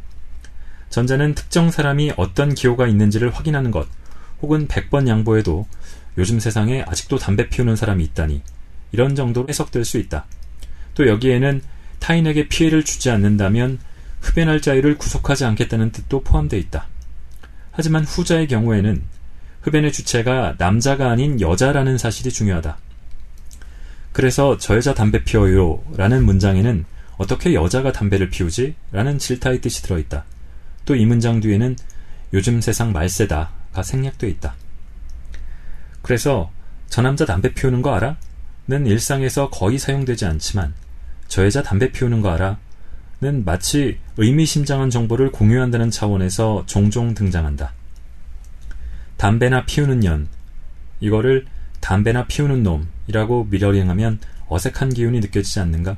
전자는 0.90 1.35
특정 1.35 1.70
사람이 1.70 2.14
어떤 2.16 2.55
기호가 2.55 2.87
있는지를 2.87 3.31
확인하는 3.31 3.70
것, 3.70 3.87
혹은 4.42 4.66
100번 4.66 5.07
양보해도 5.07 5.66
요즘 6.18 6.40
세상에 6.40 6.83
아직도 6.87 7.18
담배 7.18 7.49
피우는 7.49 7.77
사람이 7.77 8.03
있다니, 8.05 8.42
이런 8.92 9.14
정도로 9.14 9.49
해석될 9.49 9.85
수 9.85 9.99
있다. 9.99 10.27
또 10.94 11.07
여기에는 11.07 11.62
타인에게 12.01 12.49
피해를 12.49 12.85
주지 12.85 13.11
않는다면 13.11 13.79
흡연할 14.20 14.61
자유를 14.61 14.99
구속하지 14.99 15.44
않겠다는 15.44 15.92
뜻도 15.92 16.23
포함되어 16.23 16.59
있다. 16.59 16.88
하지만 17.70 18.05
후자의 18.05 18.49
경우에는 18.49 19.03
흡연의 19.62 19.92
주체가 19.92 20.57
남자가 20.59 21.11
아닌 21.11 21.40
여자라는 21.40 21.96
사실이 21.99 22.31
중요하다. 22.31 22.77
그래서 24.12 24.57
저 24.59 24.77
여자 24.77 24.94
담배 24.94 25.23
피워요 25.25 25.83
라는 25.96 26.25
문장에는 26.25 26.85
어떻게 27.18 27.55
여자가 27.55 27.92
담배를 27.92 28.31
피우지? 28.31 28.75
라는 28.92 29.18
질타의 29.18 29.61
뜻이 29.61 29.83
들어있다. 29.83 30.25
또 30.87 30.94
이 30.96 31.07
문장 31.07 31.40
뒤에는 31.40 31.77
요즘 32.33 32.61
세상 32.61 32.92
말세다가 32.92 33.83
생략돼 33.83 34.29
있다. 34.29 34.55
그래서 36.03 36.51
저 36.88 37.03
남자 37.03 37.25
담배 37.25 37.53
피우는 37.53 37.83
거 37.83 37.94
알아? 37.94 38.16
는 38.66 38.87
일상에서 38.87 39.51
거의 39.51 39.79
사용되지 39.79 40.27
않지만 40.27 40.75
저 41.29 41.44
여자 41.44 41.62
담배 41.62 41.92
피우는 41.92 42.20
거 42.20 42.31
알아? 42.31 42.59
는 43.20 43.44
마치 43.44 43.99
의미심장한 44.16 44.90
정보를 44.90 45.31
공유한다는 45.31 45.90
차원에서 45.90 46.64
종종 46.66 47.14
등장한다. 47.14 47.73
담배나 49.18 49.66
피우는 49.66 50.01
년, 50.01 50.29
이거를 51.01 51.46
담배나 51.81 52.27
피우는 52.27 52.62
놈 52.62 52.88
이라고 53.11 53.46
미러링하면 53.51 54.20
어색한 54.49 54.94
기운이 54.94 55.20
느껴지지 55.20 55.61
않는가? 55.61 55.96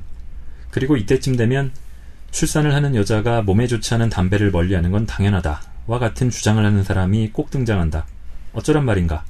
그리고 0.71 0.97
이때쯤 0.97 1.37
되면 1.37 1.71
출산을 2.31 2.73
하는 2.73 2.95
여자가 2.95 3.43
몸에 3.43 3.67
좋지 3.67 3.93
않은 3.93 4.09
담배를 4.09 4.51
멀리하는 4.51 4.91
건 4.91 5.05
당연하다 5.05 5.61
와 5.85 5.99
같은 5.99 6.29
주장을 6.29 6.63
하는 6.63 6.83
사람이 6.83 7.29
꼭 7.31 7.51
등장한다. 7.51 8.05
어쩌란 8.53 8.85
말인가? 8.85 9.23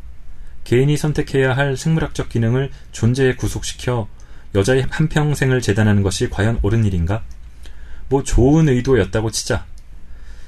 개인이 0.63 0.95
선택해야 0.95 1.55
할 1.55 1.75
생물학적 1.75 2.29
기능을 2.29 2.71
존재에 2.93 3.35
구속시켜 3.35 4.07
여자의 4.55 4.85
한평생을 4.89 5.61
재단하는 5.61 6.03
것이 6.03 6.29
과연 6.29 6.59
옳은 6.61 6.85
일인가? 6.85 7.23
뭐 8.07 8.23
좋은 8.23 8.69
의도였다고 8.69 9.31
치자. 9.31 9.65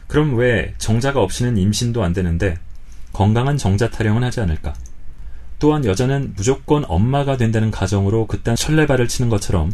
그럼 0.08 0.36
왜 0.36 0.74
정자가 0.78 1.22
없이는 1.22 1.58
임신도 1.58 2.04
안 2.04 2.14
되는데 2.14 2.58
건강한 3.12 3.58
정자 3.58 3.90
타령은 3.90 4.24
하지 4.24 4.40
않을까? 4.40 4.74
또한 5.60 5.86
여자는 5.86 6.34
무조건 6.36 6.84
엄마가 6.88 7.38
된다는 7.38 7.72
가정으로 7.72 8.28
그딴 8.28 8.56
설레발을 8.56 9.08
치는 9.08 9.30
것처럼 9.30 9.74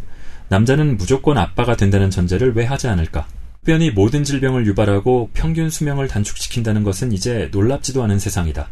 남자는 0.49 0.97
무조건 0.97 1.37
아빠가 1.37 1.75
된다는 1.75 2.09
전제를 2.09 2.55
왜 2.55 2.65
하지 2.65 2.87
않을까? 2.87 3.25
흡변이 3.61 3.91
모든 3.91 4.23
질병을 4.23 4.65
유발하고 4.65 5.29
평균 5.33 5.69
수명을 5.69 6.07
단축시킨다는 6.07 6.83
것은 6.83 7.11
이제 7.11 7.49
놀랍지도 7.51 8.03
않은 8.03 8.19
세상이다. 8.19 8.67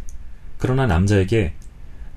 그러나 0.58 0.88
남자에게 0.88 1.54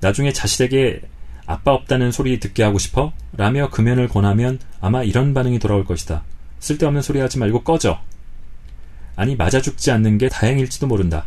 나중에 0.01 0.33
자식에게 0.33 1.01
아빠 1.45 1.73
없다는 1.73 2.11
소리 2.11 2.39
듣게 2.39 2.63
하고 2.63 2.77
싶어? 2.77 3.13
라며 3.35 3.69
금연을 3.69 4.07
권하면 4.07 4.59
아마 4.81 5.03
이런 5.03 5.33
반응이 5.33 5.59
돌아올 5.59 5.85
것이다. 5.85 6.23
쓸데없는 6.59 7.01
소리 7.01 7.19
하지 7.19 7.37
말고 7.39 7.63
꺼져. 7.63 7.99
아니 9.15 9.35
맞아 9.35 9.61
죽지 9.61 9.91
않는 9.91 10.17
게 10.17 10.29
다행일지도 10.29 10.87
모른다. 10.87 11.25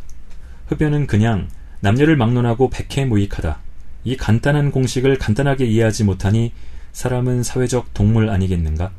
흡연은 0.66 1.06
그냥 1.06 1.48
남녀를 1.80 2.16
막론하고 2.16 2.70
백해무익하다. 2.70 3.58
이 4.04 4.16
간단한 4.16 4.70
공식을 4.70 5.18
간단하게 5.18 5.66
이해하지 5.66 6.04
못하니 6.04 6.52
사람은 6.92 7.42
사회적 7.42 7.92
동물 7.92 8.30
아니겠는가? 8.30 8.92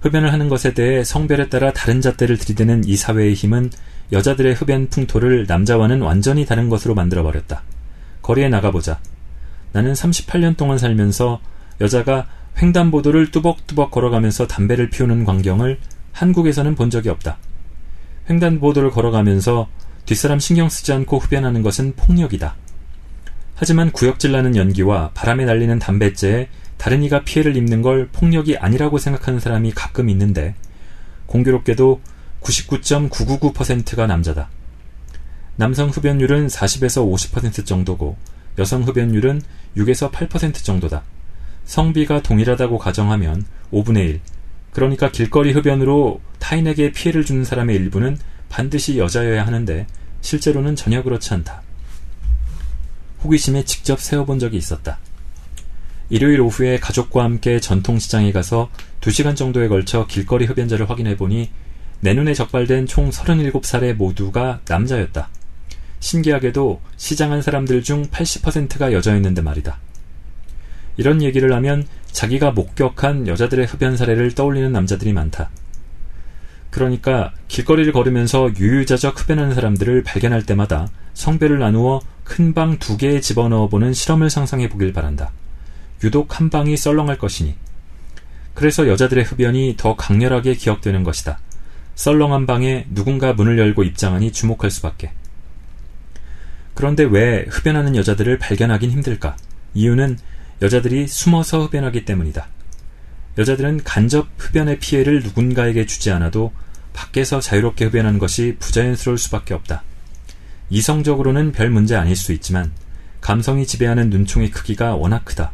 흡연을 0.00 0.32
하는 0.32 0.48
것에 0.48 0.74
대해 0.74 1.02
성별에 1.02 1.48
따라 1.48 1.72
다른 1.72 2.00
잣대를 2.00 2.36
들이대는 2.36 2.84
이 2.84 2.96
사회의 2.96 3.32
힘은 3.32 3.70
여자들의 4.12 4.54
흡연 4.54 4.88
풍토를 4.88 5.46
남자와는 5.48 6.02
완전히 6.02 6.44
다른 6.44 6.68
것으로 6.68 6.94
만들어버렸다. 6.94 7.62
거리에 8.20 8.48
나가보자. 8.48 9.00
나는 9.72 9.92
38년 9.92 10.56
동안 10.56 10.78
살면서 10.78 11.40
여자가 11.80 12.26
횡단보도를 12.60 13.30
뚜벅뚜벅 13.30 13.90
걸어가면서 13.90 14.46
담배를 14.46 14.90
피우는 14.90 15.24
광경을 15.24 15.78
한국에서는 16.12 16.74
본 16.74 16.90
적이 16.90 17.08
없다. 17.08 17.38
횡단보도를 18.28 18.90
걸어가면서 18.90 19.68
뒷사람 20.06 20.38
신경 20.38 20.68
쓰지 20.68 20.92
않고 20.92 21.18
흡연하는 21.18 21.62
것은 21.62 21.94
폭력이다. 21.96 22.56
하지만 23.54 23.92
구역질 23.92 24.32
나는 24.32 24.56
연기와 24.56 25.10
바람에 25.14 25.44
날리는 25.44 25.78
담뱃재에 25.78 26.48
다른 26.76 27.02
이가 27.02 27.22
피해를 27.22 27.56
입는 27.56 27.82
걸 27.82 28.08
폭력이 28.08 28.58
아니라고 28.58 28.98
생각하는 28.98 29.40
사람이 29.40 29.72
가끔 29.72 30.10
있는데 30.10 30.54
공교롭게도 31.26 32.00
99.999%가 32.42 34.06
남자다. 34.06 34.50
남성 35.56 35.88
흡연율은 35.88 36.48
40에서 36.48 37.10
50% 37.10 37.64
정도고 37.64 38.16
여성 38.58 38.82
흡연율은 38.82 39.40
6에서 39.76 40.10
8% 40.10 40.62
정도다. 40.62 41.02
성비가 41.64 42.22
동일하다고 42.22 42.78
가정하면 42.78 43.44
5분의 43.72 43.96
1. 43.96 44.20
그러니까 44.72 45.10
길거리 45.10 45.52
흡연으로 45.52 46.20
타인에게 46.40 46.92
피해를 46.92 47.24
주는 47.24 47.44
사람의 47.44 47.76
일부는 47.76 48.18
반드시 48.54 48.98
여자여야 48.98 49.44
하는데 49.44 49.84
실제로는 50.20 50.76
전혀 50.76 51.02
그렇지 51.02 51.34
않다. 51.34 51.62
호기심에 53.24 53.64
직접 53.64 53.98
세워본 53.98 54.38
적이 54.38 54.58
있었다. 54.58 54.98
일요일 56.08 56.40
오후에 56.40 56.78
가족과 56.78 57.24
함께 57.24 57.58
전통시장에 57.58 58.30
가서 58.30 58.70
2시간 59.00 59.34
정도에 59.34 59.66
걸쳐 59.66 60.06
길거리 60.06 60.44
흡연자를 60.44 60.88
확인해 60.88 61.16
보니 61.16 61.50
내 61.98 62.14
눈에 62.14 62.32
적발된 62.32 62.86
총 62.86 63.10
37살의 63.10 63.94
모두가 63.94 64.60
남자였다. 64.68 65.28
신기하게도 65.98 66.80
시장한 66.96 67.42
사람들 67.42 67.82
중 67.82 68.04
80%가 68.04 68.92
여자였는데 68.92 69.42
말이다. 69.42 69.80
이런 70.96 71.22
얘기를 71.22 71.52
하면 71.54 71.88
자기가 72.12 72.52
목격한 72.52 73.26
여자들의 73.26 73.66
흡연 73.66 73.96
사례를 73.96 74.32
떠올리는 74.36 74.70
남자들이 74.70 75.12
많다. 75.12 75.50
그러니까 76.74 77.32
길거리를 77.46 77.92
걸으면서 77.92 78.50
유유자적 78.58 79.20
흡연하는 79.20 79.54
사람들을 79.54 80.02
발견할 80.02 80.44
때마다 80.44 80.88
성별을 81.14 81.60
나누어 81.60 82.00
큰 82.24 82.52
방 82.52 82.80
두 82.80 82.96
개에 82.96 83.20
집어넣어 83.20 83.68
보는 83.68 83.92
실험을 83.92 84.28
상상해 84.28 84.68
보길 84.68 84.92
바란다. 84.92 85.30
유독 86.02 86.40
한 86.40 86.50
방이 86.50 86.76
썰렁할 86.76 87.16
것이니. 87.16 87.54
그래서 88.54 88.88
여자들의 88.88 89.22
흡연이 89.22 89.76
더 89.76 89.94
강렬하게 89.94 90.54
기억되는 90.54 91.04
것이다. 91.04 91.38
썰렁한 91.94 92.46
방에 92.46 92.86
누군가 92.90 93.34
문을 93.34 93.56
열고 93.56 93.84
입장하니 93.84 94.32
주목할 94.32 94.72
수밖에. 94.72 95.12
그런데 96.74 97.04
왜 97.04 97.46
흡연하는 97.50 97.94
여자들을 97.94 98.36
발견하긴 98.38 98.90
힘들까? 98.90 99.36
이유는 99.74 100.18
여자들이 100.60 101.06
숨어서 101.06 101.66
흡연하기 101.66 102.04
때문이다. 102.04 102.48
여자들은 103.38 103.84
간접 103.84 104.26
흡연의 104.38 104.80
피해를 104.80 105.22
누군가에게 105.22 105.86
주지 105.86 106.10
않아도 106.10 106.52
밖에서 106.94 107.40
자유롭게 107.40 107.86
흡연하는 107.86 108.18
것이 108.18 108.56
부자연스러울 108.58 109.18
수밖에 109.18 109.52
없다. 109.52 109.82
이성적으로는 110.70 111.52
별 111.52 111.68
문제 111.68 111.94
아닐 111.94 112.16
수 112.16 112.32
있지만 112.32 112.72
감성이 113.20 113.66
지배하는 113.66 114.08
눈총의 114.08 114.50
크기가 114.50 114.94
워낙 114.94 115.26
크다. 115.26 115.52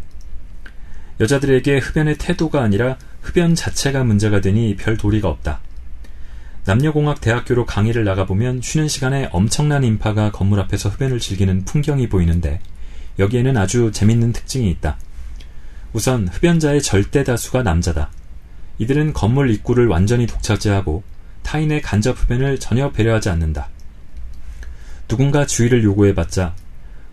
여자들에게 1.18 1.78
흡연의 1.78 2.16
태도가 2.18 2.62
아니라 2.62 2.96
흡연 3.20 3.54
자체가 3.54 4.04
문제가 4.04 4.40
되니 4.40 4.76
별 4.76 4.96
도리가 4.96 5.28
없다. 5.28 5.60
남녀공학 6.64 7.20
대학교로 7.20 7.66
강의를 7.66 8.04
나가보면 8.04 8.60
쉬는 8.62 8.88
시간에 8.88 9.28
엄청난 9.32 9.82
인파가 9.82 10.30
건물 10.30 10.60
앞에서 10.60 10.88
흡연을 10.90 11.18
즐기는 11.18 11.64
풍경이 11.64 12.08
보이는데 12.08 12.60
여기에는 13.18 13.56
아주 13.56 13.90
재밌는 13.92 14.32
특징이 14.32 14.70
있다. 14.70 14.98
우선 15.92 16.28
흡연자의 16.28 16.82
절대 16.82 17.24
다수가 17.24 17.62
남자다. 17.62 18.10
이들은 18.78 19.12
건물 19.12 19.50
입구를 19.50 19.88
완전히 19.88 20.26
독차지하고 20.26 21.02
타인의 21.42 21.82
간접 21.82 22.16
흡연을 22.18 22.58
전혀 22.58 22.90
배려하지 22.90 23.28
않는다. 23.30 23.68
누군가 25.08 25.44
주의를 25.46 25.82
요구해봤자 25.82 26.54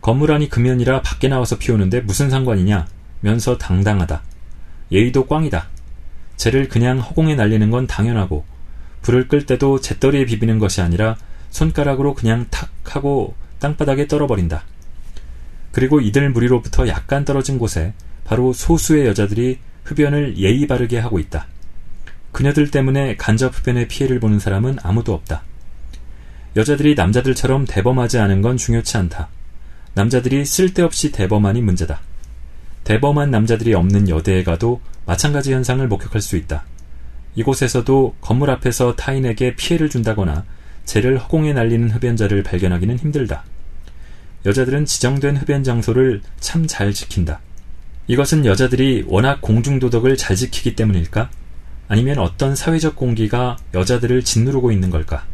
건물 0.01 0.31
안이 0.31 0.49
금연이라 0.49 1.01
밖에 1.01 1.27
나와서 1.27 1.57
피우는데 1.57 2.01
무슨 2.01 2.29
상관이냐 2.29 2.87
면서 3.21 3.57
당당하다. 3.57 4.21
예의도 4.91 5.27
꽝이다. 5.27 5.67
쟤를 6.37 6.69
그냥 6.69 6.99
허공에 6.99 7.35
날리는 7.35 7.69
건 7.71 7.87
당연하고 7.87 8.45
불을 9.01 9.27
끌 9.27 9.45
때도 9.45 9.81
잿더리에 9.81 10.25
비비는 10.25 10.59
것이 10.59 10.81
아니라 10.81 11.17
손가락으로 11.49 12.13
그냥 12.13 12.45
탁 12.49 12.69
하고 12.83 13.35
땅바닥에 13.59 14.07
떨어버린다. 14.07 14.63
그리고 15.71 15.99
이들 15.99 16.29
무리로부터 16.29 16.87
약간 16.87 17.25
떨어진 17.25 17.57
곳에 17.57 17.93
바로 18.23 18.53
소수의 18.53 19.07
여자들이 19.07 19.59
흡연을 19.83 20.37
예의 20.37 20.67
바르게 20.67 20.99
하고 20.99 21.19
있다. 21.19 21.47
그녀들 22.31 22.71
때문에 22.71 23.15
간접 23.15 23.55
흡연의 23.55 23.87
피해를 23.87 24.19
보는 24.19 24.39
사람은 24.39 24.77
아무도 24.83 25.13
없다. 25.13 25.43
여자들이 26.55 26.95
남자들처럼 26.95 27.65
대범하지 27.65 28.19
않은 28.19 28.41
건 28.41 28.57
중요치 28.57 28.97
않다. 28.97 29.29
남자들이 29.93 30.45
쓸데없이 30.45 31.11
대범하니 31.11 31.61
문제다. 31.61 32.01
대범한 32.83 33.31
남자들이 33.31 33.73
없는 33.73 34.09
여대에 34.09 34.43
가도 34.43 34.81
마찬가지 35.05 35.53
현상을 35.53 35.85
목격할 35.87 36.21
수 36.21 36.37
있다. 36.37 36.65
이곳에서도 37.35 38.15
건물 38.21 38.49
앞에서 38.49 38.95
타인에게 38.95 39.55
피해를 39.55 39.89
준다거나 39.89 40.45
재를 40.85 41.17
허공에 41.17 41.53
날리는 41.53 41.89
흡연자를 41.91 42.43
발견하기는 42.43 42.97
힘들다. 42.97 43.43
여자들은 44.45 44.85
지정된 44.85 45.37
흡연 45.37 45.63
장소를 45.63 46.21
참 46.39 46.65
잘 46.65 46.93
지킨다. 46.93 47.39
이것은 48.07 48.45
여자들이 48.45 49.03
워낙 49.07 49.41
공중도덕을 49.41 50.15
잘 50.15 50.35
지키기 50.35 50.75
때문일까? 50.75 51.29
아니면 51.87 52.19
어떤 52.19 52.55
사회적 52.55 52.95
공기가 52.95 53.57
여자들을 53.73 54.23
짓누르고 54.23 54.71
있는 54.71 54.89
걸까? 54.89 55.25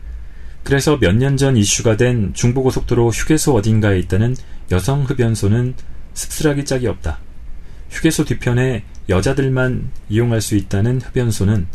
그래서 0.63 0.97
몇 0.97 1.15
년 1.17 1.35
전 1.37 1.57
이슈가 1.57 1.97
된 1.97 2.33
중부고속도로 2.33 3.09
휴게소 3.09 3.53
어딘가에 3.55 3.99
있다는 3.99 4.35
여성 4.71 5.03
흡연소는 5.03 5.73
씁쓸하기 6.13 6.65
짝이 6.65 6.87
없다. 6.87 7.19
휴게소 7.89 8.25
뒤편에 8.25 8.83
여자들만 9.09 9.91
이용할 10.09 10.41
수 10.41 10.55
있다는 10.55 11.01
흡연소는 11.01 11.67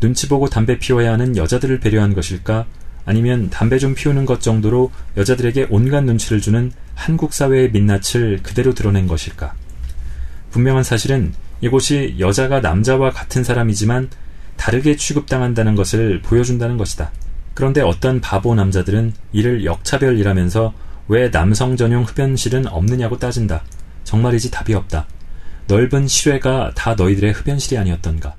눈치 0.00 0.28
보고 0.28 0.48
담배 0.48 0.78
피워야 0.78 1.12
하는 1.12 1.36
여자들을 1.36 1.80
배려한 1.80 2.14
것일까? 2.14 2.66
아니면 3.04 3.50
담배 3.50 3.78
좀 3.78 3.94
피우는 3.94 4.24
것 4.24 4.40
정도로 4.40 4.90
여자들에게 5.16 5.66
온갖 5.70 6.02
눈치를 6.02 6.40
주는 6.40 6.72
한국 6.94 7.32
사회의 7.34 7.70
민낯을 7.70 8.40
그대로 8.42 8.72
드러낸 8.72 9.06
것일까? 9.06 9.54
분명한 10.50 10.84
사실은 10.84 11.32
이곳이 11.60 12.16
여자가 12.18 12.60
남자와 12.60 13.10
같은 13.10 13.44
사람이지만 13.44 14.08
다르게 14.56 14.96
취급당한다는 14.96 15.74
것을 15.74 16.20
보여준다는 16.22 16.76
것이다. 16.76 17.10
그런데 17.54 17.80
어떤 17.80 18.20
바보 18.20 18.54
남자들은 18.54 19.12
이를 19.32 19.64
역차별이라면서 19.64 20.72
왜 21.08 21.30
남성 21.30 21.76
전용 21.76 22.04
흡연실은 22.04 22.66
없느냐고 22.66 23.18
따진다. 23.18 23.62
정말이지 24.04 24.50
답이 24.50 24.74
없다. 24.74 25.06
넓은 25.66 26.08
실외가 26.08 26.72
다 26.74 26.94
너희들의 26.94 27.32
흡연실이 27.32 27.78
아니었던가. 27.78 28.34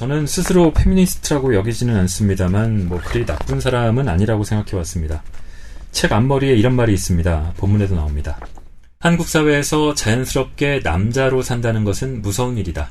저는 0.00 0.26
스스로 0.26 0.72
페미니스트라고 0.72 1.54
여기지는 1.54 1.94
않습니다만, 1.94 2.88
뭐, 2.88 3.02
그리 3.04 3.26
나쁜 3.26 3.60
사람은 3.60 4.08
아니라고 4.08 4.44
생각해 4.44 4.74
왔습니다. 4.78 5.22
책 5.92 6.12
앞머리에 6.12 6.54
이런 6.54 6.74
말이 6.74 6.94
있습니다. 6.94 7.52
본문에도 7.58 7.96
나옵니다. 7.96 8.40
한국 9.00 9.28
사회에서 9.28 9.94
자연스럽게 9.94 10.80
남자로 10.82 11.42
산다는 11.42 11.84
것은 11.84 12.22
무서운 12.22 12.56
일이다. 12.56 12.88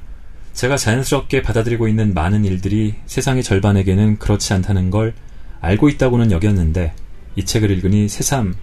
제가 0.53 0.77
자연스럽게 0.77 1.41
받아들이고 1.41 1.87
있는 1.87 2.13
많은 2.13 2.45
일들이 2.45 2.93
세상의 3.07 3.41
절반에게는 3.41 4.19
그렇지 4.19 4.53
않다는 4.53 4.91
걸 4.91 5.15
알고 5.61 5.89
있다고는 5.89 6.31
여겼는데, 6.31 6.93
이 7.35 7.43
책을 7.43 7.71
읽으니 7.71 8.07
새삼 8.07 8.53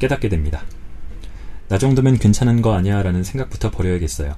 깨닫게 0.00 0.28
됩니다. 0.28 0.64
나 1.68 1.78
정도면 1.78 2.18
괜찮은 2.18 2.62
거 2.62 2.74
아니야 2.74 3.00
라는 3.04 3.22
생각부터 3.22 3.70
버려야겠어요. 3.70 4.34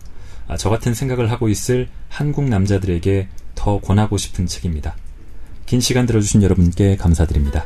아, 0.49 0.57
저 0.57 0.71
같은 0.71 0.95
생각을 0.95 1.31
하고 1.31 1.49
있을 1.49 1.89
한국 2.09 2.49
남자들에게 2.49 3.29
더 3.55 3.81
권하고 3.81 4.17
싶은 4.17 4.47
책입니다. 4.47 4.97
긴 5.67 5.81
시간 5.81 6.07
들어주신 6.07 6.43
여러분께 6.43 6.97
감사드립니다. 6.97 7.65